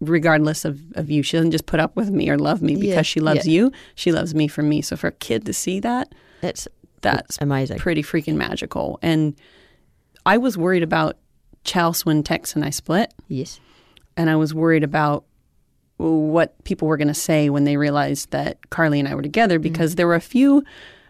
regardless 0.00 0.64
of, 0.64 0.80
of 0.94 1.10
you. 1.10 1.22
She 1.22 1.36
doesn't 1.36 1.50
just 1.52 1.66
put 1.66 1.78
up 1.80 1.94
with 1.96 2.10
me 2.10 2.28
or 2.30 2.38
love 2.38 2.62
me 2.62 2.74
because 2.74 2.88
Yeah, 2.88 3.02
she 3.02 3.20
loves 3.20 3.46
yeah. 3.46 3.52
you. 3.52 3.72
She 3.94 4.12
loves 4.12 4.34
me 4.34 4.48
for 4.48 4.62
me. 4.62 4.82
So 4.82 4.96
for 4.96 5.08
a 5.08 5.12
kid 5.12 5.46
to 5.46 5.52
see 5.52 5.78
that, 5.80 6.12
that's 6.40 6.66
that's 7.02 7.38
amazing. 7.40 7.78
pretty 7.78 8.02
freaking 8.02 8.34
magical. 8.36 8.98
And 9.02 9.34
I 10.26 10.38
was 10.38 10.56
worried 10.58 10.82
about 10.82 11.18
Chelsea 11.64 12.02
when 12.04 12.22
Tex 12.22 12.54
and 12.54 12.64
I 12.64 12.70
split 12.70 13.12
Yes. 13.28 13.58
and 14.16 14.28
I 14.30 14.36
was 14.36 14.52
worried 14.54 14.84
about 14.84 15.24
what 16.00 16.62
people 16.64 16.88
were 16.88 16.96
going 16.96 17.08
to 17.08 17.14
say 17.14 17.50
when 17.50 17.64
they 17.64 17.76
realized 17.76 18.30
that 18.30 18.70
Carly 18.70 18.98
and 18.98 19.08
I 19.08 19.14
were 19.14 19.22
together 19.22 19.58
mm. 19.58 19.62
because 19.62 19.94
there 19.94 20.06
were 20.06 20.14
a 20.14 20.20
few 20.20 20.64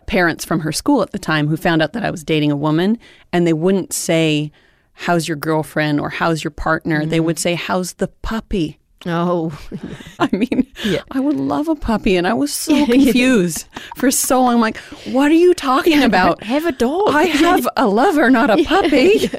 parents 0.07 0.45
from 0.45 0.61
her 0.61 0.73
school 0.73 1.03
at 1.03 1.13
the 1.13 1.19
time 1.19 1.47
who 1.47 1.57
found 1.57 1.81
out 1.81 1.93
that 1.93 2.05
I 2.05 2.11
was 2.11 2.25
dating 2.25 2.51
a 2.51 2.57
woman 2.57 2.99
and 3.33 3.47
they 3.47 3.53
wouldn't 3.53 3.93
say 3.93 4.51
how's 4.93 5.29
your 5.29 5.37
girlfriend 5.37 6.01
or 6.01 6.11
how's 6.11 6.43
your 6.43 6.51
partner 6.51 7.07
they 7.07 7.21
mm. 7.21 7.25
would 7.25 7.39
say 7.39 7.55
how's 7.55 7.95
the 7.95 8.09
puppy 8.09 8.81
Oh, 9.07 9.59
I 10.19 10.29
mean, 10.31 10.67
Yeah. 10.85 11.03
I 11.11 11.21
would 11.21 11.37
love 11.37 11.69
a 11.69 11.75
puppy, 11.75 12.17
and 12.17 12.27
I 12.27 12.35
was 12.35 12.53
so 12.53 12.85
confused 12.87 13.67
for 13.97 14.11
so 14.11 14.43
long. 14.43 14.55
I'm 14.57 14.61
like, 14.61 14.77
what 15.07 15.31
are 15.31 15.35
you 15.35 15.55
talking 15.55 16.03
about? 16.03 16.43
have 16.43 16.67
a 16.67 16.73
dog. 16.73 17.09
I 17.09 17.25
have 17.25 17.67
a 17.77 17.87
lover, 17.87 18.29
not 18.29 18.51
a 18.51 18.63
puppy. 18.65 19.31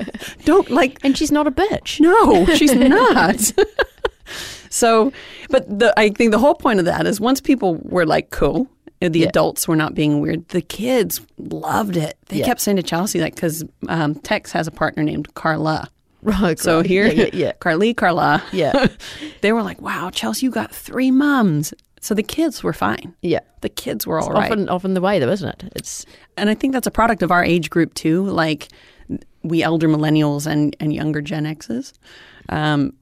Don't 0.46 0.72
like 0.72 1.00
and 1.04 1.18
she's 1.18 1.32
not 1.32 1.46
a 1.46 1.52
bitch. 1.52 2.00
no, 2.00 2.46
she's 2.56 2.74
not. 2.74 3.52
So, 4.72 5.12
but 5.50 5.68
the 5.80 5.94
I 6.00 6.10
think 6.10 6.32
the 6.32 6.40
whole 6.40 6.56
point 6.56 6.80
of 6.80 6.86
that 6.86 7.06
is 7.06 7.20
once 7.22 7.40
people 7.40 7.76
were 7.84 8.06
like 8.06 8.32
cool, 8.32 8.68
uh, 9.02 9.10
the 9.10 9.20
Yeah. 9.20 9.28
adults 9.28 9.68
were 9.68 9.76
not 9.76 9.94
being 9.94 10.20
weird. 10.22 10.48
The 10.50 10.62
kids 10.62 11.22
loved 11.38 11.96
it. 11.98 12.18
They 12.28 12.38
Yeah. 12.40 12.46
kept 12.46 12.62
saying 12.62 12.78
to 12.78 12.84
Chelsea 12.84 13.20
like 13.22 13.36
because 13.36 13.64
um, 13.90 14.16
Tex 14.16 14.52
has 14.54 14.66
a 14.68 14.72
partner 14.72 15.04
named 15.04 15.34
Carla. 15.36 15.88
Right. 16.24 16.58
So 16.60 16.78
right. 16.78 16.86
here, 16.86 17.08
Yeah. 17.08 17.30
Yeah. 17.34 17.52
Carly, 17.54 17.94
Carla. 17.94 18.44
Yeah. 18.52 18.88
they 19.42 19.52
were 19.54 19.64
like, 19.64 19.82
"Wow, 19.82 20.10
Chelsea, 20.12 20.46
you 20.46 20.52
got 20.52 20.74
three 20.74 21.12
moms. 21.12 21.74
So 22.00 22.16
the 22.16 22.24
kids 22.24 22.64
were 22.64 22.74
fine. 22.74 23.14
yeah. 23.22 23.42
The 23.62 23.70
kids 23.70 24.08
were 24.08 24.20
all 24.20 24.28
It's 24.30 24.34
right. 24.40 24.52
often, 24.52 24.70
often 24.70 24.94
the 24.96 25.02
way, 25.02 25.20
though, 25.20 25.30
isn't 25.32 25.48
it? 25.50 25.72
It's 25.76 26.04
and 26.38 26.50
I 26.50 26.56
think 26.56 26.74
that's 26.74 26.88
a 26.88 26.92
product 26.92 27.22
of 27.22 27.30
our 27.32 27.44
age 27.44 27.70
group 27.70 27.94
too. 27.94 28.24
Like 28.26 28.70
we 29.44 29.62
elder 29.64 29.88
millennials 29.88 30.46
and, 30.48 30.76
and 30.80 30.94
younger 30.94 31.22
Gen 31.22 31.46
X's. 31.46 31.94
Um, 32.50 32.94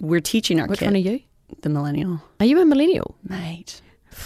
we're 0.00 0.20
teaching 0.20 0.60
our 0.60 0.66
which 0.66 0.80
kids 0.80 0.86
one 0.88 0.94
are 0.96 0.98
you? 0.98 1.20
the 1.62 1.68
millennial 1.68 2.20
Are 2.40 2.46
you 2.46 2.60
a 2.60 2.64
millennial? 2.64 3.16
mate. 3.24 3.80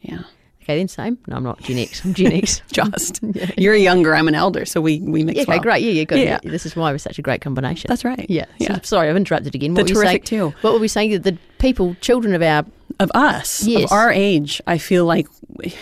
Yeah, 0.00 0.20
Okay, 0.62 0.76
then 0.76 0.86
same. 0.88 1.18
No, 1.26 1.36
I'm 1.36 1.42
not 1.42 1.60
Gen 1.62 1.78
X. 1.78 2.04
I'm 2.04 2.12
Gen 2.14 2.30
X. 2.32 2.60
just 2.72 3.20
you're 3.58 3.72
a 3.74 3.78
younger. 3.78 4.14
I'm 4.14 4.28
an 4.28 4.34
elder, 4.34 4.64
so 4.66 4.80
we 4.82 5.00
we 5.00 5.24
mix 5.24 5.36
Yeah, 5.36 5.42
okay, 5.44 5.52
well. 5.52 5.60
great. 5.60 5.82
Yeah, 5.82 5.90
yeah, 5.92 6.04
good. 6.04 6.18
Yeah. 6.20 6.38
This 6.42 6.66
is 6.66 6.76
why 6.76 6.92
we're 6.92 6.98
such 6.98 7.18
a 7.18 7.22
great 7.22 7.40
combination. 7.40 7.88
That's 7.88 8.04
right. 8.04 8.26
yeah. 8.28 8.44
So- 8.44 8.52
yeah. 8.60 8.78
sorry, 8.82 9.08
I've 9.08 9.16
interrupted 9.16 9.54
again. 9.54 9.72
The 9.74 9.82
What 9.82 9.90
were 9.90 10.02
terrific 10.02 10.26
saying? 10.28 10.52
too. 10.52 10.56
What 10.60 10.74
were 10.74 10.78
we 10.78 10.86
saying? 10.88 11.12
That 11.12 11.22
the 11.24 11.38
people, 11.58 11.94
children 12.02 12.34
of 12.34 12.42
our 12.42 12.66
Of 13.00 13.10
us, 13.14 13.64
Yes. 13.64 13.84
of 13.84 13.92
our 13.92 14.12
age, 14.12 14.60
I 14.66 14.76
feel 14.78 15.06
like 15.06 15.26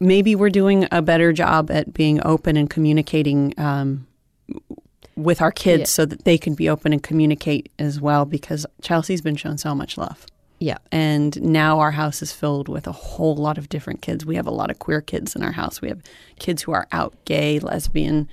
maybe 0.00 0.34
we're 0.34 0.50
doing 0.50 0.88
a 0.90 1.00
better 1.00 1.32
job 1.32 1.70
at 1.70 1.92
being 1.94 2.20
open 2.26 2.56
and 2.56 2.68
communicating 2.68 3.54
um, 3.56 4.06
with 5.18 5.42
our 5.42 5.52
kids 5.52 5.80
Yeah. 5.80 5.84
so 5.86 6.06
that 6.06 6.24
they 6.24 6.38
can 6.38 6.54
be 6.54 6.68
open 6.68 6.92
and 6.92 7.02
communicate 7.02 7.70
as 7.78 8.00
well. 8.00 8.24
Because 8.24 8.64
Chelsea's 8.82 9.20
been 9.22 9.36
shown 9.36 9.58
so 9.58 9.74
much 9.74 9.98
love. 9.98 10.24
yeah, 10.60 10.78
And 10.90 11.40
now 11.42 11.78
our 11.78 11.92
house 11.92 12.20
is 12.22 12.32
filled 12.32 12.68
with 12.68 12.86
a 12.88 12.92
whole 12.92 13.36
lot 13.36 13.58
of 13.58 13.68
different 13.68 14.00
kids. 14.02 14.26
We 14.26 14.34
have 14.36 14.46
a 14.46 14.50
lot 14.50 14.70
of 14.72 14.78
queer 14.80 15.00
kids 15.00 15.36
in 15.36 15.42
our 15.44 15.52
house. 15.52 15.80
We 15.80 15.88
have 15.88 16.00
kids 16.40 16.62
who 16.62 16.72
are 16.72 16.86
out 16.90 17.14
gay, 17.26 17.60
lesbian, 17.60 18.28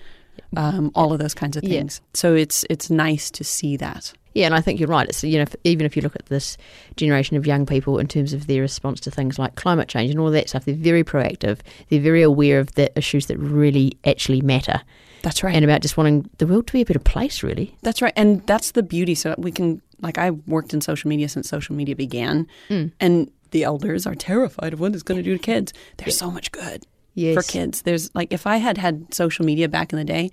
um, 0.58 0.92
all 0.96 1.14
of 1.14 1.20
those 1.20 1.34
kinds 1.36 1.56
of 1.58 1.64
Yeah. 1.64 1.80
things. 1.80 2.02
So 2.14 2.34
it's 2.36 2.66
it's 2.70 2.90
nice 2.90 3.30
to 3.32 3.44
see 3.44 3.78
that. 3.78 4.14
yeah, 4.34 4.46
and 4.48 4.56
I 4.56 4.60
think 4.62 4.80
you're 4.80 4.90
right. 4.90 5.08
It's 5.08 5.24
you 5.24 5.38
know, 5.38 5.44
if, 5.44 5.56
even 5.64 5.86
if 5.86 5.96
you 5.96 6.02
look 6.02 6.16
at 6.16 6.26
this 6.26 6.58
generation 6.98 7.38
of 7.38 7.46
young 7.48 7.66
people 7.66 8.00
in 8.00 8.08
terms 8.08 8.34
of 8.34 8.48
their 8.48 8.62
response 8.62 9.00
to 9.02 9.12
things 9.12 9.38
like 9.40 9.56
climate 9.56 9.88
change 9.88 10.12
and 10.12 10.20
all 10.20 10.30
that 10.32 10.50
stuff, 10.50 10.66
they're 10.66 10.76
very 10.76 11.04
proactive. 11.06 11.60
They're 11.90 12.02
very 12.02 12.22
aware 12.24 12.60
of 12.60 12.74
the 12.76 12.92
issues 12.98 13.28
that 13.28 13.38
really 13.38 13.98
actually 14.04 14.42
matter, 14.42 14.82
That's 15.26 15.44
right. 15.44 15.56
and 15.56 15.66
about 15.66 15.82
just 15.82 15.98
wanting 15.98 16.30
the 16.38 16.46
world 16.46 16.68
to 16.68 16.74
be 16.74 16.82
a 16.82 16.86
better 16.86 17.00
place. 17.00 17.42
Really, 17.42 17.76
That's 17.82 18.00
right. 18.00 18.14
And 18.16 18.46
that's 18.46 18.72
the 18.72 18.84
beauty. 18.84 19.16
So 19.16 19.34
we 19.40 19.52
can, 19.52 19.82
like, 20.00 20.20
I 20.20 20.30
worked 20.30 20.72
in 20.72 20.82
social 20.82 21.10
media 21.10 21.28
since 21.28 21.50
social 21.50 21.76
media 21.76 21.96
began. 21.96 22.48
Mm. 22.70 22.92
And 23.00 23.32
the 23.50 23.64
elders 23.64 24.06
are 24.06 24.14
terrified 24.14 24.72
of 24.72 24.80
what 24.80 24.94
it's 24.94 25.02
going 25.02 25.18
to 25.18 25.24
do 25.24 25.34
to 25.36 25.42
kids. 25.42 25.74
There's 25.98 26.18
so 26.18 26.30
much 26.30 26.52
good 26.52 26.86
yes, 27.16 27.34
for 27.36 27.42
kids. 27.42 27.82
There's, 27.82 28.14
like, 28.14 28.32
if 28.32 28.46
I 28.46 28.58
had 28.58 28.78
had 28.78 29.14
social 29.14 29.46
media 29.46 29.68
back 29.68 29.92
in 29.92 29.98
the 29.98 30.06
day, 30.06 30.30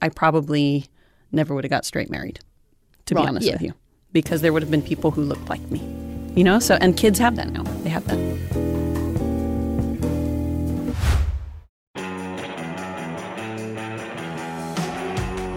I 0.00 0.08
probably 0.08 0.86
never 1.30 1.54
would 1.54 1.62
have 1.62 1.70
got 1.70 1.84
straight 1.84 2.10
married, 2.10 2.40
to 3.06 3.14
Right, 3.14 3.22
be 3.22 3.28
honest 3.28 3.46
yeah. 3.46 3.52
with 3.52 3.62
you, 3.62 3.74
because 4.12 4.40
there 4.40 4.52
would 4.52 4.62
have 4.62 4.70
been 4.70 4.82
people 4.82 5.12
who 5.12 5.22
looked 5.22 5.48
like 5.48 5.62
me. 5.70 5.80
You 6.34 6.42
know, 6.42 6.58
so, 6.58 6.76
and 6.80 6.96
kids 6.96 7.18
have 7.20 7.36
that 7.36 7.52
now. 7.52 7.62
They 7.84 7.90
have 7.90 8.06
that. 8.06 8.61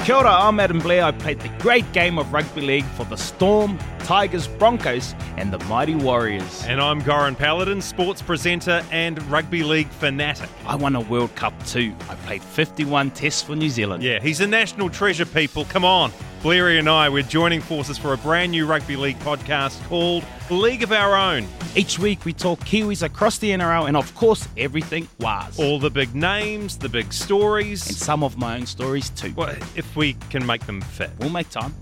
Kia 0.05 0.17
ora, 0.17 0.29
I'm 0.29 0.59
Adam 0.59 0.77
Blair. 0.77 1.03
I 1.03 1.11
played 1.11 1.39
the 1.39 1.49
great 1.57 1.91
game 1.91 2.19
of 2.19 2.31
rugby 2.31 2.61
league 2.61 2.85
for 2.95 3.05
the 3.05 3.15
Storm, 3.15 3.79
Tigers, 4.05 4.47
Broncos, 4.47 5.15
and 5.35 5.51
the 5.51 5.57
Mighty 5.65 5.95
Warriors. 5.95 6.63
And 6.67 6.79
I'm 6.79 7.01
Goran 7.01 7.35
Paladin, 7.35 7.81
sports 7.81 8.21
presenter 8.21 8.85
and 8.91 9.19
rugby 9.31 9.63
league 9.63 9.87
fanatic. 9.87 10.47
I 10.67 10.75
won 10.75 10.95
a 10.95 11.01
World 11.01 11.33
Cup 11.33 11.53
too. 11.65 11.91
I 12.07 12.13
played 12.13 12.43
51 12.43 13.09
tests 13.11 13.41
for 13.41 13.55
New 13.55 13.71
Zealand. 13.71 14.03
Yeah, 14.03 14.19
he's 14.19 14.41
a 14.41 14.47
national 14.47 14.91
treasure, 14.91 15.25
people. 15.25 15.65
Come 15.65 15.83
on. 15.83 16.11
Blairy 16.43 16.77
and 16.77 16.87
I, 16.87 17.09
we're 17.09 17.23
joining 17.23 17.61
forces 17.61 17.97
for 17.97 18.13
a 18.13 18.17
brand 18.17 18.51
new 18.51 18.67
rugby 18.67 18.95
league 18.95 19.17
podcast 19.21 19.83
called 19.87 20.23
League 20.51 20.83
of 20.83 20.91
Our 20.91 21.15
Own. 21.15 21.47
Each 21.75 21.97
week 21.97 22.25
we 22.25 22.33
talk 22.33 22.59
Kiwis 22.59 23.01
across 23.01 23.39
the 23.39 23.49
NRL 23.49 23.87
and, 23.87 23.97
of 23.97 24.13
course, 24.13 24.47
everything 24.55 25.07
was. 25.19 25.57
All 25.57 25.79
the 25.79 25.89
big 25.89 26.13
names, 26.13 26.77
the 26.77 26.89
big 26.89 27.11
stories. 27.11 27.87
and 27.87 27.97
some 27.97 28.23
of 28.23 28.37
my 28.37 28.57
own 28.57 28.67
stories 28.67 29.09
too. 29.09 29.33
Well, 29.35 29.55
if 29.75 29.95
we 29.95 30.13
can 30.29 30.45
make 30.45 30.63
them 30.67 30.81
fit. 30.81 31.09
We'll 31.17 31.31
make 31.31 31.49
time. 31.49 31.73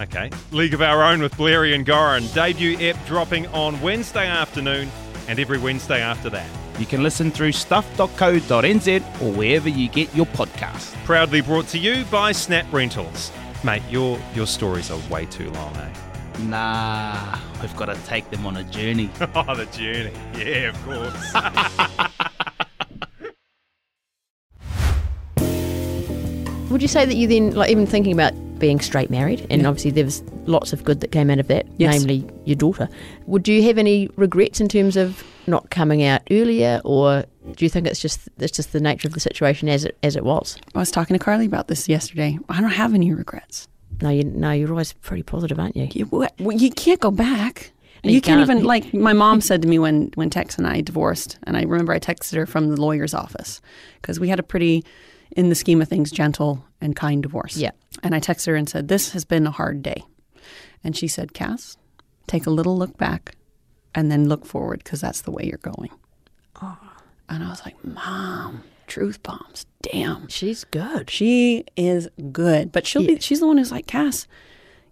Okay. 0.00 0.30
League 0.52 0.74
of 0.74 0.82
Our 0.82 1.02
Own 1.02 1.22
with 1.22 1.36
Blairy 1.36 1.74
and 1.74 1.86
Goran. 1.86 2.32
Debut 2.34 2.76
ep 2.78 2.96
dropping 3.06 3.46
on 3.48 3.80
Wednesday 3.80 4.26
afternoon 4.26 4.90
and 5.28 5.38
every 5.38 5.58
Wednesday 5.58 6.00
after 6.00 6.28
that. 6.30 6.48
You 6.78 6.84
can 6.86 7.02
listen 7.02 7.30
through 7.30 7.52
stuff.co.nz 7.52 9.22
or 9.22 9.32
wherever 9.32 9.68
you 9.68 9.88
get 9.88 10.14
your 10.14 10.26
podcast. 10.26 10.92
Proudly 11.04 11.40
brought 11.40 11.66
to 11.68 11.78
you 11.78 12.04
by 12.10 12.32
Snap 12.32 12.70
Rentals. 12.72 13.32
Mate, 13.64 13.82
your 13.90 14.18
your 14.34 14.46
stories 14.46 14.90
are 14.90 15.00
way 15.10 15.24
too 15.26 15.50
long, 15.52 15.74
eh? 15.76 15.92
Nah, 16.40 17.38
we've 17.62 17.74
got 17.76 17.86
to 17.86 17.94
take 18.04 18.28
them 18.30 18.44
on 18.44 18.58
a 18.58 18.64
journey. 18.64 19.10
Oh, 19.34 19.54
the 19.54 19.64
journey. 19.66 20.12
Yeah, 20.36 20.68
of 20.68 20.84
course. 20.84 21.32
Would 26.70 26.82
you 26.82 26.88
say 26.88 27.06
that 27.06 27.14
you 27.14 27.26
then, 27.26 27.54
like, 27.54 27.70
even 27.70 27.86
thinking 27.86 28.12
about 28.12 28.34
being 28.58 28.80
straight 28.80 29.10
married, 29.10 29.46
and 29.50 29.66
obviously 29.66 29.90
there 29.90 30.04
was 30.04 30.22
lots 30.46 30.72
of 30.72 30.84
good 30.84 31.00
that 31.00 31.12
came 31.12 31.30
out 31.30 31.38
of 31.38 31.48
that, 31.48 31.66
Yes. 31.78 31.98
namely 31.98 32.28
your 32.44 32.56
daughter. 32.56 32.88
Would 33.26 33.46
you 33.48 33.62
have 33.64 33.78
any 33.78 34.08
regrets 34.16 34.60
in 34.60 34.68
terms 34.68 34.96
of 34.96 35.22
not 35.46 35.70
coming 35.70 36.02
out 36.02 36.22
earlier, 36.30 36.80
or 36.84 37.24
do 37.54 37.64
you 37.64 37.68
think 37.68 37.86
it's 37.86 38.00
just 38.00 38.28
it's 38.38 38.56
just 38.56 38.72
the 38.72 38.80
nature 38.80 39.08
of 39.08 39.14
the 39.14 39.20
situation 39.20 39.68
as 39.68 39.84
it 39.84 39.96
as 40.02 40.16
it 40.16 40.24
was? 40.24 40.56
I 40.74 40.78
was 40.78 40.90
talking 40.90 41.16
to 41.16 41.22
Carly 41.22 41.46
about 41.46 41.68
this 41.68 41.88
yesterday. 41.88 42.38
I 42.48 42.60
don't 42.60 42.70
have 42.70 42.94
any 42.94 43.12
regrets. 43.12 43.68
No, 44.02 44.10
you 44.10 44.24
no, 44.24 44.50
you're 44.52 44.70
always 44.70 44.92
pretty 44.94 45.22
positive, 45.22 45.58
aren't 45.58 45.76
you? 45.76 45.88
You, 45.92 46.06
well, 46.10 46.28
you 46.52 46.70
can't 46.70 47.00
go 47.00 47.10
back. 47.10 47.72
No, 48.04 48.10
you, 48.10 48.16
you 48.16 48.20
can't, 48.20 48.38
can't. 48.46 48.50
even 48.58 48.64
like 48.64 48.92
my 48.92 49.12
mom 49.14 49.40
said 49.40 49.62
to 49.62 49.68
me 49.68 49.78
when 49.78 50.10
when 50.16 50.28
Tex 50.30 50.58
and 50.58 50.66
I 50.66 50.80
divorced, 50.80 51.38
and 51.44 51.56
I 51.56 51.62
remember 51.62 51.92
I 51.92 51.98
texted 51.98 52.34
her 52.36 52.46
from 52.46 52.68
the 52.70 52.80
lawyer's 52.80 53.14
office 53.14 53.60
because 54.02 54.20
we 54.20 54.28
had 54.28 54.38
a 54.38 54.42
pretty, 54.42 54.84
in 55.36 55.48
the 55.50 55.54
scheme 55.54 55.80
of 55.80 55.88
things, 55.88 56.10
gentle 56.10 56.64
and 56.80 56.96
kind 56.96 57.22
divorce. 57.22 57.56
Yeah. 57.56 57.70
And 58.02 58.14
I 58.14 58.20
texted 58.20 58.46
her 58.46 58.56
and 58.56 58.68
said, 58.68 58.88
"This 58.88 59.12
has 59.12 59.24
been 59.24 59.46
a 59.46 59.50
hard 59.52 59.82
day," 59.82 60.02
and 60.82 60.96
she 60.96 61.06
said, 61.08 61.32
"Cass, 61.34 61.76
take 62.26 62.46
a 62.46 62.50
little 62.50 62.76
look 62.76 62.96
back, 62.98 63.36
and 63.94 64.10
then 64.10 64.28
look 64.28 64.44
forward 64.44 64.82
because 64.82 65.00
that's 65.00 65.20
the 65.22 65.30
way 65.30 65.44
you're 65.44 65.58
going." 65.58 65.90
And 67.28 67.42
I 67.42 67.48
was 67.50 67.60
like, 67.64 67.76
"Mom, 67.84 68.62
truth 68.86 69.22
bombs, 69.22 69.66
damn." 69.82 70.28
She's 70.28 70.64
good. 70.64 71.10
She 71.10 71.64
is 71.76 72.08
good, 72.32 72.70
but 72.72 72.86
she'll 72.86 73.02
Yeah. 73.02 73.14
be. 73.16 73.20
She's 73.20 73.40
the 73.40 73.46
one 73.46 73.58
who's 73.58 73.72
like, 73.72 73.86
Cass, 73.86 74.26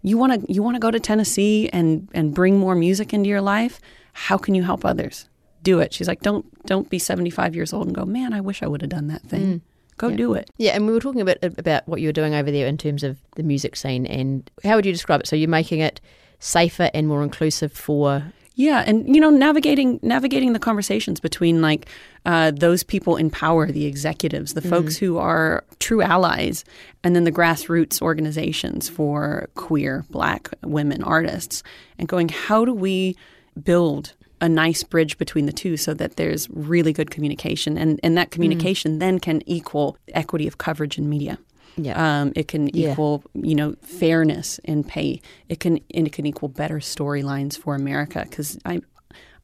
you 0.03 0.19
want 0.19 0.33
to 0.47 0.53
you 0.53 0.63
want 0.63 0.75
to 0.75 0.81
go 0.81 0.91
to 0.91 0.99
Tennessee 1.01 1.71
and 1.73 2.09
and 2.13 2.35
bring 2.35 2.59
more 2.59 2.75
music 2.75 3.15
into 3.15 3.29
your 3.29 3.41
life. 3.41 3.81
How 4.13 4.37
can 4.37 4.55
you 4.55 4.63
help 4.63 4.85
others? 4.85 5.29
do 5.63 5.81
it. 5.81 5.95
She's 5.95 6.07
like, 6.07 6.21
don't 6.21 6.45
don't 6.67 6.91
be 6.91 6.99
75 6.99 7.55
years 7.55 7.73
old 7.73 7.87
and 7.87 7.97
go, 7.97 8.05
man, 8.05 8.35
I 8.35 8.43
wish 8.43 8.63
I 8.63 8.67
would 8.67 8.83
have 8.83 8.91
done 8.91 9.07
that 9.07 9.23
thing. 9.23 9.41
Mm. 9.47 9.61
Go 9.97 10.09
Yeah. 10.09 10.17
do 10.17 10.35
it. 10.35 10.51
Yeah, 10.59 10.73
and 10.73 10.87
we 10.87 10.93
were 10.93 11.01
talking 11.01 11.21
a 11.21 11.25
bit 11.25 11.39
about 11.43 11.87
what 11.89 12.01
you 12.01 12.09
were 12.09 12.13
doing 12.13 12.35
over 12.35 12.51
there 12.51 12.67
in 12.67 12.77
terms 12.77 13.03
of 13.05 13.19
the 13.37 13.43
music 13.43 13.77
scene, 13.77 14.07
and 14.07 14.51
how 14.65 14.77
would 14.77 14.87
you 14.87 14.93
describe 14.93 15.21
it? 15.21 15.27
So 15.27 15.37
you're 15.37 15.49
making 15.49 15.81
it 15.81 16.01
safer 16.41 16.91
and 16.93 17.07
more 17.09 17.23
inclusive 17.23 17.73
for 17.73 18.33
Yeah, 18.57 18.85
and 18.87 19.13
you 19.13 19.21
know, 19.21 19.31
navigating 19.31 19.99
navigating 20.03 20.53
the 20.53 20.59
conversations 20.61 21.19
between 21.21 21.61
like 21.61 21.87
uh, 22.25 22.53
those 22.53 22.83
people 22.85 23.17
in 23.17 23.29
power, 23.31 23.71
the 23.71 23.87
executives, 23.87 24.55
the 24.55 24.63
folks 24.63 24.97
who 24.97 25.19
are 25.19 25.65
true 25.81 26.03
allies, 26.03 26.65
and 27.03 27.17
then 27.17 27.25
the 27.25 27.33
grassroots 27.33 28.01
organizations 28.01 28.89
for 28.89 29.49
queer 29.55 30.05
Black 30.11 30.51
women 30.63 31.03
artists, 31.03 31.63
and 31.99 32.07
going, 32.09 32.29
how 32.29 32.65
do 32.65 32.73
we 32.73 33.17
build 33.63 34.13
a 34.45 34.49
nice 34.49 34.83
bridge 34.83 35.17
between 35.19 35.47
the 35.47 35.53
two 35.53 35.77
so 35.77 35.95
that 35.95 36.17
there's 36.17 36.49
really 36.51 36.93
good 36.93 37.11
communication, 37.11 37.79
and 37.79 37.99
and 38.03 38.17
that 38.19 38.31
communication 38.31 38.99
then 38.99 39.19
can 39.19 39.43
equal 39.47 39.97
equity 40.13 40.47
of 40.47 40.59
coverage 40.59 40.99
in 40.99 41.09
media. 41.09 41.39
yeah. 41.77 41.97
Um, 42.21 42.33
it 42.37 42.47
can 42.47 42.69
Yeah. 42.69 42.93
equal, 42.93 43.23
you 43.51 43.55
know, 43.55 43.75
fairness 43.83 44.61
in 44.65 44.85
pay. 44.85 45.21
It 45.49 45.59
can 45.61 45.81
and 45.97 46.07
it 46.07 46.13
can 46.13 46.27
equal 46.27 46.49
better 46.49 46.79
storylines 46.79 47.57
for 47.59 47.75
America. 47.75 48.21
Because 48.29 48.59
I, 48.65 48.81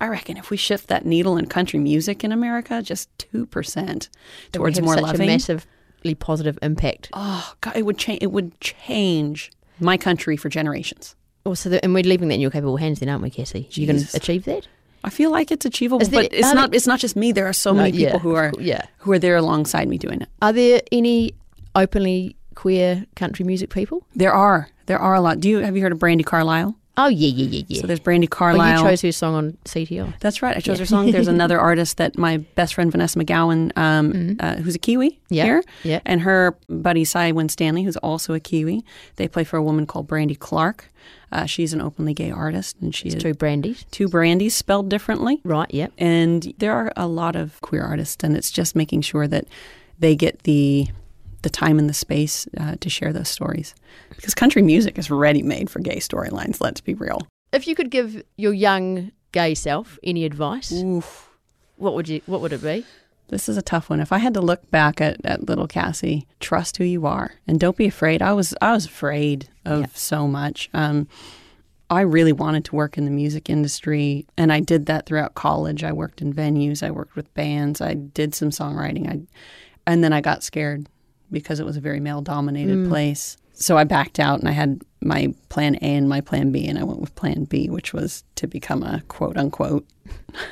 I 0.01 0.07
reckon 0.09 0.37
if 0.37 0.51
we 0.51 0.57
shift 0.57 0.87
that 0.89 1.05
needle 1.05 1.37
in 1.39 1.47
country 1.47 1.79
music 1.81 2.23
in 2.23 2.31
America 2.33 2.83
just 2.83 3.09
two 3.19 3.47
percent 3.47 4.11
towards 4.53 4.81
more 4.81 4.95
such 4.95 5.03
loving, 5.03 5.23
a 5.23 5.33
massively 5.33 6.15
positive 6.15 6.57
impact. 6.63 7.09
oh 7.15 7.55
God, 7.63 7.75
it 7.77 7.85
would 7.87 7.99
change. 7.99 8.23
It 8.23 8.33
would 8.33 8.51
change 8.61 9.51
my 9.81 9.97
country 9.97 10.37
for 10.37 10.49
generations. 10.51 11.17
Also, 11.45 11.71
the, 11.71 11.83
and 11.83 11.95
we're 11.95 12.05
leaving 12.05 12.29
that 12.29 12.35
in 12.35 12.41
your 12.41 12.51
capable 12.51 12.77
hands, 12.77 13.01
then, 13.01 13.09
aren't 13.09 13.23
we, 13.23 13.31
Cassie? 13.31 13.67
Are 13.67 13.81
You're 13.81 13.87
going 13.93 14.05
to 14.05 14.17
achieve 14.17 14.45
that. 14.45 14.69
I 15.03 15.11
feel 15.11 15.31
like 15.31 15.51
it's 15.51 15.65
achievable, 15.67 16.05
there- 16.07 16.23
but 16.25 16.33
it's 16.33 16.53
not. 16.55 16.75
It's 16.75 16.87
not 16.87 17.01
just 17.01 17.17
me. 17.17 17.33
There 17.33 17.47
are 17.47 17.53
so 17.53 17.73
No, 17.73 17.79
many 17.83 17.93
people 17.93 18.07
yeah, 18.13 18.19
who 18.19 18.35
are 18.35 18.53
yeah. 18.61 18.83
who 18.99 19.13
are 19.13 19.19
there 19.19 19.37
alongside 19.37 19.89
me 19.89 19.99
doing 19.99 20.21
it. 20.23 20.29
Are 20.43 20.53
there 20.53 20.81
any 20.93 21.33
openly 21.75 22.37
queer 22.55 23.07
country 23.17 23.45
music 23.45 23.71
people? 23.71 24.07
There 24.15 24.33
are. 24.33 24.69
There 24.87 24.99
are 24.99 25.15
a 25.15 25.21
lot. 25.21 25.41
Do 25.41 25.49
you 25.49 25.59
have 25.59 25.77
you 25.77 25.83
heard 25.83 25.93
of 25.93 25.99
Brandi 25.99 26.25
Carlile? 26.25 26.75
Oh 26.97 27.07
yeah, 27.09 27.29
yeah, 27.29 27.47
yeah, 27.47 27.65
yeah. 27.69 27.81
So 27.81 27.87
there's 27.87 28.01
Brandi 28.01 28.23
well, 28.23 28.29
Carlile. 28.29 28.83
you 28.83 28.89
chose 28.91 29.01
her 29.03 29.13
song 29.13 29.35
on 29.35 29.53
CTI. 29.65 30.19
That's 30.21 30.43
right. 30.43 30.57
I 30.57 30.61
chose 30.61 30.79
her 30.81 30.87
song. 30.87 31.11
There's 31.13 31.29
another 31.39 31.59
artist 31.59 31.97
that 31.97 32.19
my 32.19 32.39
best 32.39 32.75
friend 32.75 32.91
Vanessa 32.93 33.19
McGowan, 33.19 33.71
um, 33.79 34.37
uh, 34.41 34.57
who's 34.57 34.75
a 34.75 34.79
Kiwi 34.79 35.11
Mm-hmm. 35.11 35.35
Yeah, 35.35 35.45
here, 35.45 35.63
yeah. 35.85 36.01
and 36.05 36.21
her 36.23 36.57
buddy 36.69 37.05
Cy 37.05 37.31
Winstanley, 37.31 37.85
who's 37.85 37.97
also 37.99 38.35
a 38.35 38.41
Kiwi. 38.41 38.85
They 39.17 39.29
play 39.29 39.45
for 39.45 39.57
a 39.57 39.63
woman 39.63 39.87
called 39.87 40.09
Brandy 40.09 40.35
Clark. 40.35 40.91
Uh, 41.33 41.47
she's 41.47 41.73
an 41.73 41.81
openly 41.81 42.13
gay 42.13 42.33
artist, 42.33 42.77
and 42.81 42.93
she 42.93 43.09
is 43.09 43.15
Two 43.15 43.33
brandies. 43.35 43.85
two 43.93 44.09
Brandys 44.09 44.51
spelled 44.51 44.89
differently. 44.89 45.41
Right. 45.45 45.73
Yep. 45.73 45.93
And 45.99 46.53
there 46.59 46.73
are 46.73 46.93
a 46.97 47.07
lot 47.07 47.37
of 47.37 47.61
queer 47.61 47.83
artists, 47.85 48.25
and 48.25 48.37
it's 48.37 48.51
just 48.51 48.75
making 48.75 49.03
sure 49.03 49.29
that 49.29 49.47
they 50.01 50.17
get 50.17 50.43
the 50.43 50.89
the 51.43 51.51
time 51.51 51.79
and 51.79 51.89
the 51.89 51.95
space 51.95 52.47
uh, 52.59 52.77
to 52.81 52.91
share 52.91 53.13
those 53.13 53.29
stories. 53.29 53.75
Because 54.15 54.35
country 54.35 54.63
music 54.63 54.99
is 54.99 55.11
ready 55.11 55.43
made 55.43 55.71
for 55.71 55.79
gay 55.81 55.97
storylines. 55.97 56.61
Let's 56.61 56.81
be 56.81 56.95
real. 56.95 57.27
If 57.53 57.67
you 57.67 57.75
could 57.75 57.91
give 57.91 58.23
your 58.37 58.53
young 58.53 59.13
gay 59.33 59.55
self 59.55 59.99
any 60.03 60.25
advice, 60.25 60.73
Oof. 60.73 61.29
what 61.77 61.95
would 61.95 62.09
you? 62.09 62.21
What 62.27 62.41
would 62.41 62.53
it 62.53 62.63
be? 62.63 62.85
This 63.29 63.49
is 63.49 63.57
a 63.57 63.63
tough 63.63 63.91
one. 63.91 64.01
If 64.01 64.13
I 64.13 64.19
had 64.19 64.35
to 64.35 64.41
look 64.41 64.69
back 64.73 65.01
at, 65.01 65.25
at 65.25 65.47
little 65.49 65.69
Cassie, 65.69 66.27
trust 66.41 66.77
who 66.79 66.85
you 66.85 67.07
are 67.07 67.33
and 67.47 67.61
don't 67.61 67.77
be 67.77 67.87
afraid. 67.87 68.23
I 68.23 68.33
was 68.33 68.55
I 68.61 68.73
was 68.73 68.87
afraid 68.87 69.49
of 69.65 69.81
Yeah. 69.83 69.87
so 69.95 70.27
much. 70.27 70.69
Um, 70.75 71.09
I 71.89 72.03
really 72.03 72.33
wanted 72.33 72.65
to 72.67 72.77
work 72.77 72.97
in 72.99 73.05
the 73.05 73.11
music 73.11 73.51
industry, 73.51 74.25
and 74.37 74.53
I 74.53 74.61
did 74.61 74.87
that 74.87 75.07
throughout 75.07 75.35
college. 75.35 75.83
I 75.83 75.93
worked 75.93 76.23
in 76.23 76.33
venues, 76.33 76.85
I 76.85 76.93
worked 76.93 77.17
with 77.17 77.33
bands, 77.35 77.81
I 77.81 77.95
did 77.95 78.33
some 78.33 78.51
songwriting. 78.51 79.09
I, 79.09 79.21
and 79.89 80.05
then 80.05 80.13
I 80.13 80.21
got 80.21 80.45
scared 80.45 80.89
because 81.31 81.61
it 81.61 81.67
was 81.67 81.77
a 81.77 81.81
very 81.81 82.01
male 82.01 82.21
dominated 82.23 82.89
place. 82.89 83.37
So 83.55 83.77
I 83.77 83.85
backed 83.85 84.19
out, 84.19 84.39
and 84.41 84.49
I 84.49 84.53
had 84.53 84.81
my 85.03 85.35
plan 85.51 85.77
A 85.77 85.95
and 85.95 86.09
my 86.09 86.21
plan 86.23 86.51
B, 86.51 86.67
and 86.67 86.79
I 86.79 86.83
went 86.85 87.01
with 87.01 87.15
plan 87.15 87.45
B, 87.45 87.69
which 87.69 87.93
was 87.93 88.25
to 88.37 88.47
become 88.47 88.83
a 88.83 89.03
quote 89.09 89.37
unquote 89.37 89.87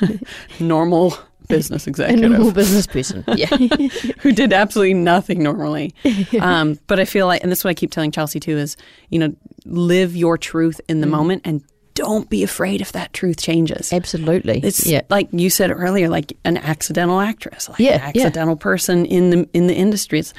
normal 0.61 1.17
business 1.49 1.87
A 1.87 1.91
executive 1.91 2.31
normal 2.31 2.53
business 2.53 2.87
person. 2.87 3.25
Yeah. 3.35 3.47
who 4.19 4.33
did 4.33 4.53
absolutely 4.53 4.95
nothing 4.95 5.43
normally. 5.43 5.95
um, 6.41 6.79
but 6.87 7.01
I 7.01 7.05
feel 7.07 7.27
like, 7.27 7.43
and 7.43 7.51
this 7.51 7.61
is 7.61 7.65
what 7.65 7.71
I 7.71 7.75
keep 7.75 7.91
telling 7.91 8.11
Chelsea 8.11 8.41
too, 8.41 8.59
is 8.59 8.77
you 9.09 9.19
know, 9.19 9.35
live 9.65 10.15
your 10.15 10.37
truth 10.39 10.81
in 10.89 11.01
the 11.01 11.07
Mm. 11.07 11.11
moment 11.11 11.43
and 11.47 11.63
don't 11.95 12.29
be 12.31 12.45
afraid 12.45 12.81
if 12.81 12.93
that 12.93 13.13
truth 13.13 13.39
changes. 13.39 13.93
Absolutely. 13.93 14.61
It's 14.63 14.87
yeah. 14.87 15.01
like 15.11 15.29
you 15.33 15.51
said 15.51 15.71
earlier, 15.73 16.09
like 16.09 16.33
an 16.45 16.57
accidental 16.59 17.19
actress, 17.21 17.69
like 17.69 17.79
Yeah, 17.81 17.95
an 18.07 18.13
yeah. 18.15 18.23
accidental 18.27 18.55
person 18.57 19.05
in 19.07 19.31
the 19.31 19.49
in 19.53 19.67
the 19.67 19.75
industry. 19.75 20.21
It's 20.21 20.33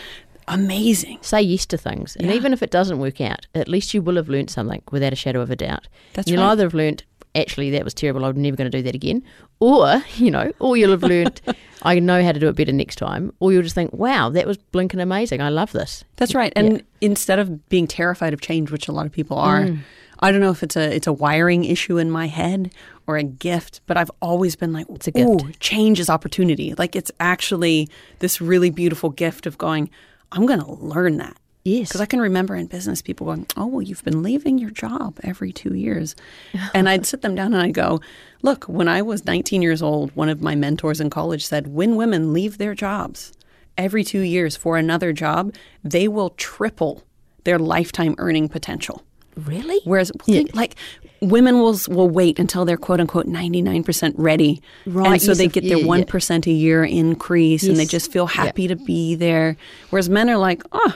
amazing. 0.50 1.20
Say 1.22 1.42
yes 1.42 1.66
to 1.68 1.78
things, 1.78 2.16
and 2.18 2.28
Yeah. 2.28 2.34
even 2.36 2.54
if 2.54 2.62
it 2.62 2.72
doesn't 2.72 3.00
work 3.00 3.22
out, 3.22 3.48
at 3.56 3.68
least 3.68 3.94
you 3.94 4.02
will 4.02 4.16
have 4.18 4.30
learnt 4.30 4.50
something 4.50 4.82
without 4.92 5.14
a 5.14 5.16
shadow 5.16 5.42
of 5.42 5.50
a 5.52 5.56
doubt. 5.56 5.88
That's 6.14 6.30
you'll 6.30 6.42
right. 6.42 6.52
either 6.52 6.64
have 6.64 6.74
learnt 6.74 7.04
actually 7.36 7.70
that 7.70 7.84
was 7.84 7.94
terrible. 7.94 8.26
I'm 8.26 8.42
never 8.42 8.58
going 8.58 8.70
to 8.72 8.76
do 8.78 8.82
that 8.84 8.96
again, 8.96 9.24
or 9.60 10.04
you 10.18 10.32
know, 10.32 10.52
or 10.60 10.76
you'll 10.76 10.92
have 10.92 11.04
learnt 11.04 11.42
I 11.84 11.98
know 12.00 12.22
how 12.24 12.32
to 12.34 12.40
do 12.40 12.50
it 12.50 12.56
better 12.56 12.72
next 12.74 12.98
time, 12.98 13.32
or 13.40 13.54
you'll 13.54 13.64
just 13.64 13.76
think, 13.76 13.94
wow, 13.94 14.30
that 14.30 14.46
was 14.48 14.58
blinking 14.58 15.00
amazing. 15.00 15.42
I 15.42 15.50
love 15.50 15.72
this. 15.72 16.04
That's 16.18 16.36
right. 16.36 16.52
And 16.56 16.84
instead 17.00 17.40
of 17.40 17.70
being 17.70 17.88
terrified 17.88 18.34
of 18.34 18.42
change, 18.42 18.70
which 18.72 18.88
a 18.90 18.92
lot 18.92 19.06
of 19.06 19.12
people 19.12 19.38
are, 19.38 19.62
Mm. 19.62 19.80
I 20.22 20.32
don't 20.34 20.42
know 20.42 20.52
if 20.52 20.64
it's 20.64 20.76
a 20.76 20.94
it's 20.94 21.08
a 21.08 21.14
wiring 21.14 21.64
issue 21.64 21.98
in 21.98 22.12
my 22.12 22.28
head 22.28 22.74
or 23.08 23.16
a 23.16 23.24
gift, 23.24 23.80
but 23.88 23.96
I've 23.96 24.12
always 24.22 24.58
been 24.58 24.74
like, 24.74 24.86
It's 24.90 25.08
a 25.08 25.12
gift. 25.12 25.60
Change 25.62 25.98
is 26.02 26.10
opportunity. 26.10 26.74
Like 26.78 26.94
it's 26.96 27.12
actually 27.22 27.88
this 28.20 28.42
really 28.42 28.70
beautiful 28.70 29.12
gift 29.12 29.46
of 29.46 29.58
going, 29.58 29.90
I'm 30.32 30.46
going 30.46 30.62
to 30.62 30.72
learn 30.72 31.18
that. 31.18 31.38
Yes. 31.64 31.90
Because 31.90 32.02
I 32.02 32.06
can 32.06 32.22
remember 32.22 32.56
in 32.56 32.68
business 32.68 33.02
people 33.02 33.28
going, 33.28 33.46
Oh, 33.58 33.68
well, 33.68 33.82
you've 33.82 34.04
been 34.04 34.24
leaving 34.24 34.58
your 34.58 34.70
job 34.70 35.20
every 35.24 35.52
two 35.52 35.76
years. 35.76 36.16
and 36.74 36.88
I'd 36.88 37.06
sit 37.06 37.22
them 37.22 37.36
down 37.36 37.54
and 37.54 37.62
I'd 37.62 37.74
go, 37.74 38.02
Look, 38.42 38.66
when 38.66 38.88
I 38.88 39.02
was 39.02 39.26
19 39.26 39.62
years 39.62 39.82
old, 39.82 40.16
one 40.16 40.30
of 40.30 40.42
my 40.42 40.56
mentors 40.56 41.02
in 41.02 41.10
college 41.10 41.46
said, 41.46 41.68
When 41.68 41.96
women 41.96 42.34
leave 42.34 42.58
their 42.58 42.74
jobs 42.74 43.34
every 43.78 44.04
two 44.04 44.22
years 44.22 44.56
for 44.56 44.78
another 44.78 45.14
job, 45.14 45.54
they 45.84 46.08
will 46.08 46.32
triple 46.32 47.04
their 47.44 47.60
lifetime 47.60 48.16
earning 48.18 48.50
potential. 48.50 49.04
Really? 49.48 49.80
Whereas, 49.84 50.12
think, 50.24 50.56
like, 50.56 50.76
women 51.22 51.60
will 51.60 51.78
will 51.90 52.10
wait 52.10 52.40
until 52.40 52.66
they're 52.66 52.78
quote 52.78 53.00
unquote 53.00 53.26
ninety 53.28 53.62
nine 53.62 53.84
percent 53.84 54.16
ready, 54.18 54.62
Right, 54.86 55.14
And 55.14 55.22
so 55.22 55.30
yes, 55.32 55.38
they 55.38 55.48
get 55.48 55.64
yeah, 55.64 55.76
their 55.76 55.80
yeah. 55.80 55.86
one 55.88 56.06
a 56.48 56.52
year 56.52 56.84
increase, 56.84 57.64
and 57.64 57.78
they 57.78 57.86
just 57.86 58.12
feel 58.12 58.26
Yeah. 58.34 58.44
happy 58.46 58.68
to 58.68 58.76
be 58.76 59.16
there. 59.16 59.58
Whereas 59.90 60.10
men 60.10 60.30
are 60.30 60.38
like, 60.38 60.64
oh, 60.72 60.94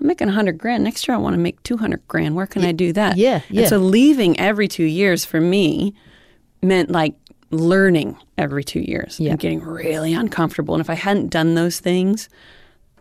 I'm 0.00 0.06
making 0.06 0.28
a 0.28 0.32
hundred 0.32 0.58
grand 0.58 0.84
next 0.84 1.06
year. 1.06 1.14
I 1.14 1.18
want 1.18 1.34
to 1.34 1.38
make 1.40 1.62
two 1.62 1.76
hundred 1.76 2.06
grand. 2.08 2.34
Where 2.36 2.46
can 2.46 2.64
I 2.64 2.72
do 2.72 2.92
that? 2.94 3.16
yeah, 3.16 3.40
yeah. 3.50 3.60
And 3.62 3.68
so 3.68 3.78
leaving 3.78 4.38
every 4.40 4.68
two 4.68 4.84
years 4.84 5.24
for 5.24 5.40
me 5.40 5.94
meant 6.62 6.90
like 6.90 7.14
learning 7.50 8.16
every 8.38 8.62
two 8.62 8.80
years 8.80 9.18
Yeah. 9.18 9.32
and 9.32 9.40
getting 9.40 9.60
really 9.60 10.12
uncomfortable. 10.14 10.74
And 10.74 10.80
if 10.80 10.88
I 10.88 10.94
hadn't 10.94 11.28
done 11.28 11.54
those 11.54 11.80
things, 11.80 12.28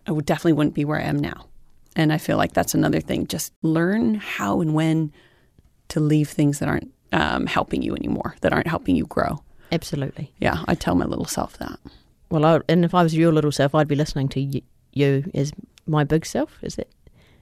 I 0.08 0.12
would 0.12 0.26
definitely 0.26 0.54
wouldn't 0.54 0.74
be 0.74 0.86
where 0.86 0.98
I 0.98 1.04
am 1.04 1.20
now. 1.20 1.46
And 1.96 2.14
I 2.14 2.18
feel 2.18 2.38
like 2.38 2.54
that's 2.54 2.74
another 2.74 3.00
thing. 3.02 3.28
Just 3.28 3.54
learn 3.62 4.16
how 4.16 4.62
and 4.62 4.74
when 4.74 5.12
to 5.90 6.00
leave 6.00 6.30
things 6.30 6.60
that 6.60 6.70
aren't 6.70 6.92
um, 7.12 7.46
helping 7.48 7.82
you 7.82 7.96
anymore, 7.96 8.36
that 8.42 8.54
aren't 8.54 8.68
helping 8.68 8.96
you 8.96 9.06
grow. 9.08 9.44
Absolutely. 9.72 10.32
Yeah, 10.40 10.64
I 10.68 10.76
tell 10.76 10.96
my 10.96 11.06
little 11.06 11.26
self 11.26 11.58
that. 11.58 11.80
Well, 12.30 12.46
I, 12.46 12.60
and 12.70 12.86
if 12.86 12.94
I 12.94 13.02
was 13.04 13.16
your 13.16 13.32
little 13.34 13.52
self, 13.52 13.74
I'd 13.74 13.88
be 13.88 13.96
listening 13.96 14.30
to 14.30 14.40
y- 14.42 14.62
you 14.94 15.30
as 15.34 15.52
my 15.88 16.04
big 16.04 16.26
self. 16.26 16.58
Is 16.62 16.78
it? 16.78 16.92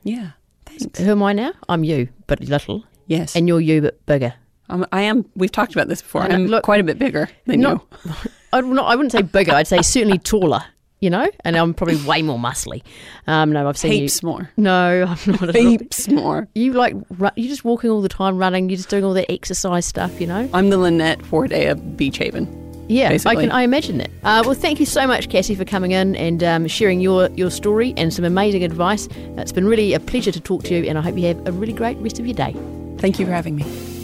Yeah, 0.03 0.31
thanks. 0.65 0.99
who 0.99 1.11
am 1.11 1.23
I 1.23 1.33
now? 1.33 1.51
I'm 1.67 1.83
you, 1.83 2.07
but 2.27 2.39
little, 2.39 2.85
Yes, 3.07 3.35
and 3.35 3.47
you're 3.49 3.59
you, 3.59 3.81
but 3.81 4.05
bigger. 4.05 4.33
um, 4.69 4.85
I 4.93 5.01
am. 5.01 5.25
We've 5.35 5.51
talked 5.51 5.73
about 5.73 5.89
this 5.89 6.01
before. 6.01 6.21
I 6.23 6.27
know. 6.29 6.35
I'm 6.35 6.47
Look- 6.47 6.63
quite 6.63 6.79
a 6.79 6.83
bit 6.85 6.97
bigger 6.99 7.29
than 7.45 7.59
Not- 7.59 7.85
you. 8.05 8.11
I'd 8.53 8.63
not, 8.65 8.85
I 8.85 8.95
wouldn't 8.95 9.11
say 9.11 9.21
bigger. 9.23 9.51
I'd 9.51 9.67
say 9.67 9.81
certainly 9.81 10.19
taller. 10.19 10.63
You 10.99 11.11
know, 11.11 11.29
and 11.43 11.55
I'm 11.55 11.75
probably 11.75 11.97
way 12.07 12.23
more 12.23 12.39
muscly. 12.39 12.81
Um, 13.27 13.51
no, 13.51 13.69
I've 13.69 13.77
seen 13.77 13.91
Heaps 13.91 14.23
you. 14.23 14.29
more. 14.29 14.49
No, 14.57 15.03
I'm 15.03 15.31
not. 15.31 15.49
At 15.49 15.55
all. 15.55 15.61
Heaps 15.61 16.07
more. 16.07 16.47
You 16.55 16.73
like 16.73 16.95
you're 17.35 17.49
just 17.49 17.63
walking 17.63 17.91
all 17.91 18.01
the 18.01 18.09
time, 18.09 18.37
running. 18.37 18.69
You're 18.69 18.77
just 18.77 18.89
doing 18.89 19.03
all 19.03 19.13
that 19.13 19.31
exercise 19.31 19.85
stuff. 19.85 20.19
You 20.19 20.27
know. 20.27 20.49
I'm 20.53 20.69
the 20.71 20.77
Lynette 20.77 21.23
Forday 21.23 21.67
of 21.67 21.97
Beach 21.97 22.17
Haven. 22.17 22.63
Yeah, 22.89 23.17
I 23.25 23.35
can. 23.35 23.51
I 23.51 23.61
imagine 23.63 23.97
that. 23.97 24.09
Uh, 24.23 24.43
well, 24.45 24.53
thank 24.53 24.79
you 24.79 24.85
so 24.85 25.05
much, 25.05 25.29
Cassie, 25.29 25.55
for 25.55 25.65
coming 25.65 25.91
in 25.91 26.15
and 26.15 26.43
um, 26.43 26.67
sharing 26.67 27.01
your 27.01 27.29
your 27.31 27.51
story 27.51 27.93
and 27.97 28.13
some 28.13 28.25
amazing 28.25 28.63
advice. 28.63 29.07
It's 29.37 29.51
been 29.51 29.67
really 29.67 29.93
a 29.93 29.99
pleasure 29.99 30.31
to 30.31 30.39
talk 30.39 30.63
to 30.63 30.75
you, 30.75 30.85
and 30.89 30.97
I 30.97 31.01
hope 31.01 31.17
you 31.17 31.27
have 31.27 31.47
a 31.47 31.51
really 31.51 31.73
great 31.73 31.97
rest 31.97 32.17
of 32.19 32.25
your 32.25 32.35
day. 32.35 32.55
Thank 32.97 33.19
you 33.19 33.25
for 33.25 33.33
having 33.33 33.55
me. 33.55 33.96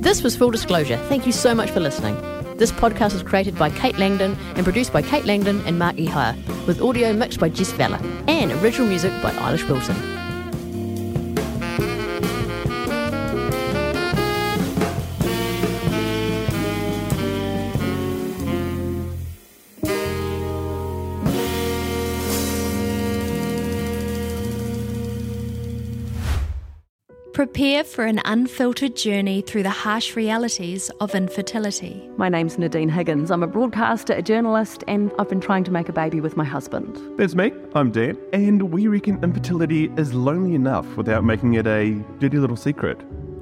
This 0.00 0.22
was 0.22 0.34
Full 0.34 0.50
Disclosure. 0.50 0.96
Thank 1.08 1.26
you 1.26 1.32
so 1.32 1.54
much 1.54 1.70
for 1.70 1.78
listening. 1.78 2.16
This 2.56 2.72
podcast 2.72 3.14
is 3.14 3.22
created 3.22 3.58
by 3.58 3.68
Kate 3.68 3.98
Langdon 3.98 4.34
and 4.56 4.64
produced 4.64 4.94
by 4.94 5.02
Kate 5.02 5.26
Langdon 5.26 5.60
and 5.66 5.78
Mark 5.78 5.96
Ehire, 5.96 6.34
with 6.66 6.80
audio 6.80 7.12
mixed 7.12 7.38
by 7.38 7.50
Jess 7.50 7.70
Vella 7.72 7.98
and 8.26 8.50
original 8.62 8.88
music 8.88 9.12
by 9.22 9.30
Eilish 9.32 9.68
Wilson. 9.68 10.19
Prepare 27.40 27.84
for 27.84 28.04
an 28.04 28.20
unfiltered 28.26 28.94
journey 28.94 29.40
through 29.40 29.62
the 29.62 29.70
harsh 29.70 30.14
realities 30.14 30.90
of 31.00 31.14
infertility. 31.14 32.06
My 32.18 32.28
name's 32.28 32.58
Nadine 32.58 32.90
Higgins. 32.90 33.30
I'm 33.30 33.42
a 33.42 33.46
broadcaster, 33.46 34.12
a 34.12 34.20
journalist, 34.20 34.84
and 34.86 35.10
I've 35.18 35.30
been 35.30 35.40
trying 35.40 35.64
to 35.64 35.70
make 35.70 35.88
a 35.88 35.92
baby 35.94 36.20
with 36.20 36.36
my 36.36 36.44
husband. 36.44 37.00
That's 37.16 37.34
me. 37.34 37.50
I'm 37.74 37.92
Dan, 37.92 38.18
and 38.34 38.70
we 38.70 38.88
reckon 38.88 39.24
infertility 39.24 39.90
is 39.96 40.12
lonely 40.12 40.54
enough 40.54 40.98
without 40.98 41.24
making 41.24 41.54
it 41.54 41.66
a 41.66 41.92
dirty 42.18 42.36
little 42.36 42.58
secret. 42.58 43.00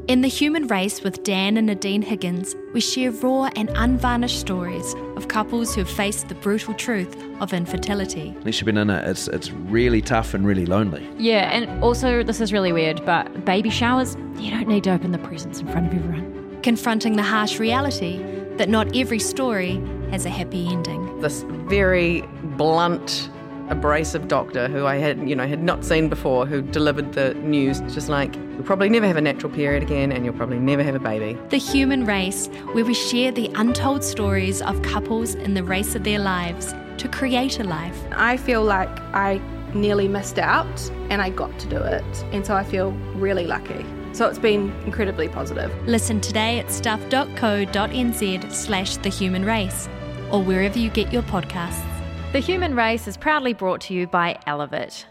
In 0.09 0.23
The 0.23 0.29
Human 0.29 0.69
Race 0.69 1.03
with 1.03 1.23
Dan 1.23 1.59
and 1.59 1.67
Nadine 1.67 2.01
Higgins, 2.01 2.57
we 2.73 2.81
share 2.81 3.11
raw 3.11 3.51
and 3.55 3.69
unvarnished 3.75 4.41
stories 4.41 4.95
of 5.17 5.29
couples 5.29 5.75
who 5.75 5.83
have 5.83 5.91
faced 5.91 6.29
the 6.29 6.35
brutal 6.35 6.73
truth 6.73 7.15
of 7.41 7.53
infertility. 7.53 8.35
Unless 8.39 8.59
you've 8.59 8.65
been 8.65 8.79
in 8.79 8.89
it, 8.89 9.07
it's, 9.07 9.29
it's 9.29 9.51
really 9.51 10.01
tough 10.01 10.33
and 10.33 10.47
really 10.47 10.65
lonely. 10.65 11.07
Yeah, 11.19 11.51
and 11.53 11.85
also, 11.85 12.23
this 12.23 12.41
is 12.41 12.55
really 12.55 12.73
weird, 12.73 13.05
but 13.05 13.45
baby 13.45 13.69
showers, 13.69 14.17
you 14.39 14.51
don't 14.51 14.67
need 14.67 14.85
to 14.85 14.93
open 14.93 15.13
the 15.13 15.19
presents 15.19 15.61
in 15.61 15.69
front 15.69 15.89
of 15.89 15.99
everyone. 15.99 16.59
Confronting 16.63 17.17
the 17.17 17.23
harsh 17.23 17.59
reality 17.59 18.17
that 18.57 18.71
not 18.71 18.97
every 18.97 19.19
story 19.19 19.79
has 20.11 20.25
a 20.25 20.31
happy 20.31 20.69
ending. 20.69 21.21
This 21.21 21.45
very 21.69 22.23
blunt, 22.57 23.29
abrasive 23.71 24.29
doctor 24.29 24.69
who 24.69 24.87
I 24.87 24.97
had, 24.97 25.29
you 25.29 25.37
know, 25.37 25.47
had 25.47 25.63
not 25.63 25.85
seen 25.85 26.09
before, 26.09 26.47
who 26.47 26.63
delivered 26.63 27.13
the 27.13 27.35
news, 27.35 27.81
just 27.93 28.09
like, 28.09 28.35
you'll 28.35 28.65
probably 28.65 28.89
never 28.89 29.07
have 29.07 29.17
a 29.17 29.21
natural 29.21 29.53
period 29.53 29.83
again 29.83 30.13
and 30.13 30.25
you'll 30.25 30.35
probably 30.35 30.59
never 30.59 30.83
have 30.83 30.95
a 30.95 31.01
baby. 31.01 31.39
The 31.51 31.59
Human 31.59 32.05
Race, 32.05 32.49
where 32.73 32.85
we 32.85 32.95
share 32.95 33.33
the 33.33 33.51
untold 33.55 34.05
stories 34.05 34.63
of 34.63 34.81
couples 34.83 35.35
in 35.35 35.55
the 35.55 35.63
race 35.63 35.95
of 35.95 36.05
their 36.05 36.19
lives 36.19 36.75
to 36.99 37.09
create 37.09 37.61
a 37.61 37.65
life. 37.65 37.99
I 38.13 38.37
feel 38.37 38.63
like 38.65 38.89
I 39.15 39.41
nearly 39.75 40.09
missed 40.09 40.39
out 40.39 40.91
and 41.11 41.21
I 41.23 41.31
got 41.31 41.59
to 41.59 41.69
do 41.69 41.77
it. 41.77 42.05
And 42.33 42.45
so 42.47 42.55
I 42.55 42.65
feel 42.65 42.93
really 43.15 43.47
lucky. 43.47 43.85
So 44.13 44.27
it's 44.27 44.39
been 44.39 44.73
incredibly 44.85 45.29
positive. 45.29 45.73
Listen 45.87 46.21
today 46.21 46.59
at 46.59 46.71
stuff.co.nz 46.73 48.53
slash 48.53 48.97
the 48.97 49.11
human 49.11 49.45
race 49.45 49.89
or 50.33 50.43
wherever 50.43 50.79
you 50.79 50.91
get 50.91 51.13
your 51.13 51.23
podcasts. 51.23 51.98
The 52.31 52.41
Human 52.41 52.77
Race 52.77 53.09
is 53.09 53.17
proudly 53.17 53.55
brought 53.55 53.81
to 53.83 53.95
you 53.95 54.07
by 54.07 54.39
Elevate. 54.47 55.07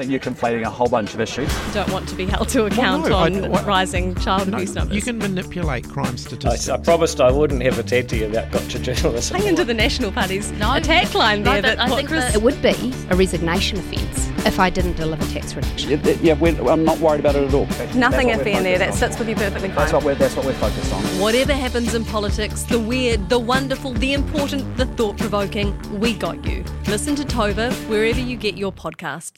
I 0.00 0.04
think 0.04 0.12
you're 0.12 0.32
conflating 0.34 0.62
a 0.64 0.70
whole 0.70 0.88
bunch 0.88 1.12
of 1.12 1.20
issues. 1.20 1.52
Don't 1.74 1.92
want 1.92 2.08
to 2.08 2.14
be 2.14 2.24
held 2.24 2.48
to 2.48 2.64
account 2.64 3.06
no, 3.10 3.16
on 3.16 3.44
I- 3.44 3.48
what- 3.48 3.66
rising 3.66 4.14
child 4.14 4.48
No, 4.48 4.54
abuse 4.56 4.74
numbers. 4.74 4.96
you 4.96 5.02
can 5.02 5.18
manipulate 5.18 5.86
crime 5.90 6.16
statistics. 6.16 6.70
I 6.70 6.78
promised 6.78 7.20
I 7.20 7.30
wouldn't 7.30 7.62
have 7.64 7.78
a 7.78 7.82
tattoo 7.82 8.24
about 8.24 8.50
gotcha 8.50 8.78
journalism. 8.78 9.36
Hang 9.36 9.46
into 9.48 9.62
the 9.62 9.74
National 9.74 10.10
Party's 10.10 10.52
No, 10.52 10.72
attack 10.74 11.14
line 11.14 11.42
no, 11.42 11.52
there. 11.52 11.60
but 11.60 11.76
that 11.76 11.80
I 11.92 11.94
think 11.94 12.08
Chris- 12.08 12.24
that 12.24 12.34
It 12.36 12.40
would 12.40 12.62
be 12.62 12.94
a 13.10 13.14
resignation 13.14 13.76
offence 13.78 14.30
if 14.46 14.58
I 14.58 14.70
didn't 14.70 14.96
deliver 14.96 15.22
tax 15.34 15.54
reduction. 15.54 15.90
Yeah, 15.90 16.14
yeah, 16.22 16.32
we're, 16.32 16.58
I'm 16.70 16.82
not 16.82 16.98
worried 16.98 17.20
about 17.20 17.36
it 17.36 17.46
at 17.46 17.52
all. 17.52 17.66
That's- 17.66 17.94
Nothing 17.94 18.28
that's 18.28 18.38
what 18.38 18.46
iffy 18.46 18.56
in 18.56 18.62
there. 18.62 18.78
That 18.78 18.92
on. 18.92 18.96
sits 18.96 19.18
with 19.18 19.28
you 19.28 19.34
perfectly 19.34 19.68
fine. 19.68 19.76
That's 19.76 19.92
what 19.92 20.02
we're 20.02 20.14
that's 20.14 20.34
what 20.34 20.46
we're 20.46 20.54
focused 20.54 20.94
on. 20.94 21.02
Whatever 21.20 21.52
happens 21.52 21.94
in 21.94 22.06
politics, 22.06 22.62
the 22.62 22.78
weird, 22.78 23.28
the 23.28 23.38
wonderful, 23.38 23.92
the 23.92 24.14
important, 24.14 24.78
the 24.78 24.86
thought 24.86 25.18
provoking, 25.18 25.78
we 26.00 26.14
got 26.14 26.42
you. 26.46 26.64
Listen 26.86 27.14
to 27.16 27.22
Tova 27.24 27.70
wherever 27.90 28.18
you 28.18 28.38
get 28.38 28.56
your 28.56 28.72
podcasts. 28.72 29.32